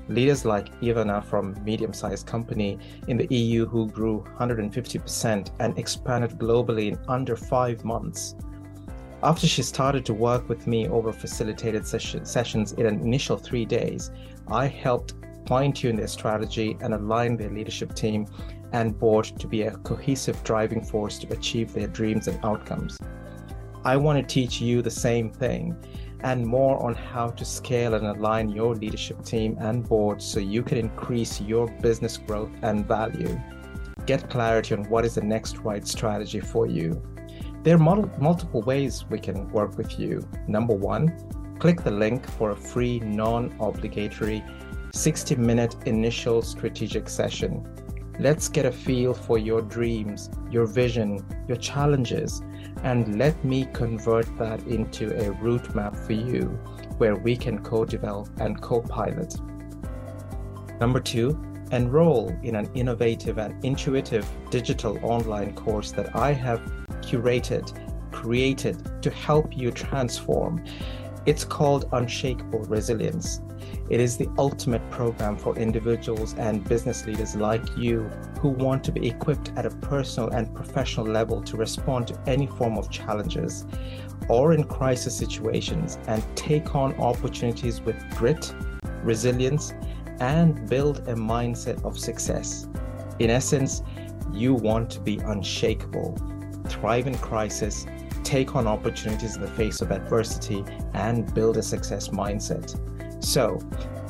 Leaders 0.08 0.44
like 0.44 0.72
Ivana 0.80 1.22
from 1.22 1.54
medium-sized 1.64 2.26
company 2.26 2.78
in 3.08 3.18
the 3.18 3.26
EU 3.34 3.66
who 3.66 3.88
grew 3.88 4.24
150% 4.38 5.50
and 5.60 5.78
expanded 5.78 6.38
globally 6.38 6.88
in 6.88 6.98
under 7.08 7.36
five 7.36 7.84
months. 7.84 8.34
After 9.22 9.46
she 9.46 9.62
started 9.62 10.06
to 10.06 10.14
work 10.14 10.48
with 10.48 10.66
me 10.66 10.88
over 10.88 11.12
facilitated 11.12 11.86
session, 11.86 12.24
sessions 12.24 12.72
in 12.72 12.86
an 12.86 13.00
initial 13.00 13.36
three 13.36 13.66
days, 13.66 14.10
I 14.46 14.66
helped 14.66 15.14
fine 15.46 15.72
tune 15.72 15.96
their 15.96 16.06
strategy 16.06 16.78
and 16.80 16.94
align 16.94 17.36
their 17.36 17.50
leadership 17.50 17.94
team 17.94 18.26
and 18.72 18.98
board 18.98 19.24
to 19.24 19.46
be 19.46 19.62
a 19.62 19.76
cohesive 19.78 20.42
driving 20.44 20.84
force 20.84 21.18
to 21.18 21.32
achieve 21.32 21.72
their 21.72 21.88
dreams 21.88 22.28
and 22.28 22.42
outcomes. 22.44 22.98
I 23.84 23.96
want 23.96 24.18
to 24.18 24.34
teach 24.34 24.60
you 24.60 24.82
the 24.82 24.90
same 24.90 25.30
thing 25.30 25.76
and 26.20 26.44
more 26.44 26.82
on 26.82 26.94
how 26.94 27.28
to 27.28 27.44
scale 27.44 27.94
and 27.94 28.06
align 28.06 28.48
your 28.48 28.74
leadership 28.74 29.24
team 29.24 29.56
and 29.60 29.88
board 29.88 30.20
so 30.20 30.40
you 30.40 30.62
can 30.62 30.78
increase 30.78 31.40
your 31.40 31.68
business 31.80 32.16
growth 32.16 32.50
and 32.62 32.86
value. 32.86 33.40
Get 34.06 34.30
clarity 34.30 34.74
on 34.74 34.84
what 34.88 35.04
is 35.04 35.14
the 35.14 35.22
next 35.22 35.58
right 35.58 35.86
strategy 35.86 36.40
for 36.40 36.66
you. 36.66 37.02
There 37.62 37.74
are 37.74 38.08
multiple 38.18 38.62
ways 38.62 39.04
we 39.10 39.18
can 39.18 39.50
work 39.50 39.76
with 39.76 39.98
you. 39.98 40.26
Number 40.46 40.74
one, 40.74 41.12
click 41.58 41.82
the 41.82 41.90
link 41.90 42.28
for 42.30 42.50
a 42.50 42.56
free, 42.56 43.00
non 43.00 43.54
obligatory 43.60 44.42
60 44.92 45.36
minute 45.36 45.76
initial 45.86 46.42
strategic 46.42 47.08
session. 47.08 47.66
Let's 48.18 48.48
get 48.48 48.66
a 48.66 48.72
feel 48.72 49.14
for 49.14 49.38
your 49.38 49.62
dreams, 49.62 50.30
your 50.50 50.66
vision, 50.66 51.24
your 51.46 51.56
challenges, 51.56 52.42
and 52.82 53.18
let 53.18 53.44
me 53.44 53.68
convert 53.72 54.26
that 54.38 54.62
into 54.66 55.12
a 55.26 55.30
route 55.32 55.74
map 55.74 55.96
for 55.96 56.12
you 56.12 56.46
where 56.98 57.16
we 57.16 57.36
can 57.36 57.58
co 57.62 57.84
develop 57.84 58.28
and 58.40 58.60
co 58.60 58.80
pilot. 58.80 59.34
Number 60.80 61.00
two, 61.00 61.40
enroll 61.72 62.28
in 62.42 62.56
an 62.56 62.70
innovative 62.74 63.38
and 63.38 63.62
intuitive 63.64 64.26
digital 64.50 64.98
online 65.02 65.54
course 65.54 65.92
that 65.92 66.14
I 66.14 66.32
have 66.32 66.60
curated, 67.00 67.72
created 68.12 69.02
to 69.02 69.10
help 69.10 69.56
you 69.56 69.70
transform. 69.70 70.64
It's 71.28 71.44
called 71.44 71.90
Unshakable 71.92 72.60
Resilience. 72.60 73.42
It 73.90 74.00
is 74.00 74.16
the 74.16 74.30
ultimate 74.38 74.80
program 74.90 75.36
for 75.36 75.54
individuals 75.58 76.32
and 76.38 76.66
business 76.66 77.04
leaders 77.04 77.36
like 77.36 77.76
you 77.76 78.04
who 78.40 78.48
want 78.48 78.82
to 78.84 78.92
be 78.92 79.06
equipped 79.06 79.52
at 79.54 79.66
a 79.66 79.70
personal 79.70 80.30
and 80.30 80.54
professional 80.54 81.04
level 81.04 81.42
to 81.42 81.58
respond 81.58 82.06
to 82.06 82.18
any 82.26 82.46
form 82.46 82.78
of 82.78 82.90
challenges 82.90 83.66
or 84.30 84.54
in 84.54 84.64
crisis 84.64 85.14
situations 85.14 85.98
and 86.06 86.24
take 86.34 86.74
on 86.74 86.94
opportunities 86.94 87.82
with 87.82 88.02
grit, 88.16 88.54
resilience, 89.02 89.74
and 90.20 90.66
build 90.66 91.00
a 91.08 91.14
mindset 91.14 91.84
of 91.84 91.98
success. 91.98 92.66
In 93.18 93.28
essence, 93.28 93.82
you 94.32 94.54
want 94.54 94.88
to 94.92 95.00
be 95.00 95.18
unshakable, 95.18 96.16
thrive 96.68 97.06
in 97.06 97.18
crisis, 97.18 97.84
take 98.22 98.56
on 98.56 98.66
opportunities 98.66 99.36
in 99.36 99.42
the 99.42 99.50
face 99.50 99.80
of 99.80 99.90
adversity, 99.90 100.64
and 100.94 101.32
build 101.34 101.56
a 101.56 101.62
success 101.62 102.08
mindset. 102.08 102.76
So, 103.24 103.58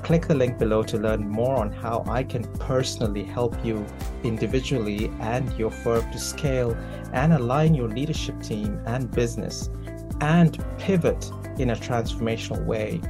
click 0.03 0.27
the 0.27 0.35
link 0.35 0.59
below 0.59 0.83
to 0.85 0.99
learn 0.99 1.29
more 1.29 1.57
on 1.57 1.71
how 1.71 2.05
I 2.07 2.23
can 2.23 2.45
personally 2.59 3.25
help 3.25 3.65
you 3.65 3.85
individually 4.23 5.11
and 5.21 5.53
your 5.59 5.71
firm 5.71 6.11
to 6.13 6.19
scale 6.19 6.77
and 7.13 7.33
align 7.33 7.75
your 7.75 7.89
leadership 7.89 8.41
team 8.43 8.81
and 8.87 9.11
business 9.11 9.71
and 10.21 10.63
pivot 10.79 11.31
in 11.59 11.71
a 11.71 11.77
transformational 11.77 12.65
way. 12.65 13.01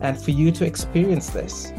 And 0.00 0.20
for 0.20 0.30
you 0.30 0.52
to 0.52 0.64
experience 0.64 1.30
this, 1.30 1.72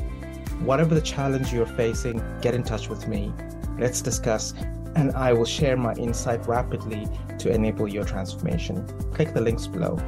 whatever 0.59 0.93
the 0.93 1.01
challenge 1.01 1.53
you're 1.53 1.65
facing, 1.65 2.21
get 2.41 2.53
in 2.53 2.63
touch 2.63 2.89
with 2.89 3.07
me. 3.07 3.33
Let's 3.77 4.01
discuss, 4.01 4.53
and 4.95 5.11
I 5.11 5.33
will 5.33 5.45
share 5.45 5.77
my 5.77 5.93
insight 5.93 6.47
rapidly 6.47 7.07
to 7.39 7.51
enable 7.51 7.87
your 7.87 8.05
transformation. 8.05 8.85
Click 9.13 9.33
the 9.33 9.41
links 9.41 9.67
below. 9.67 9.99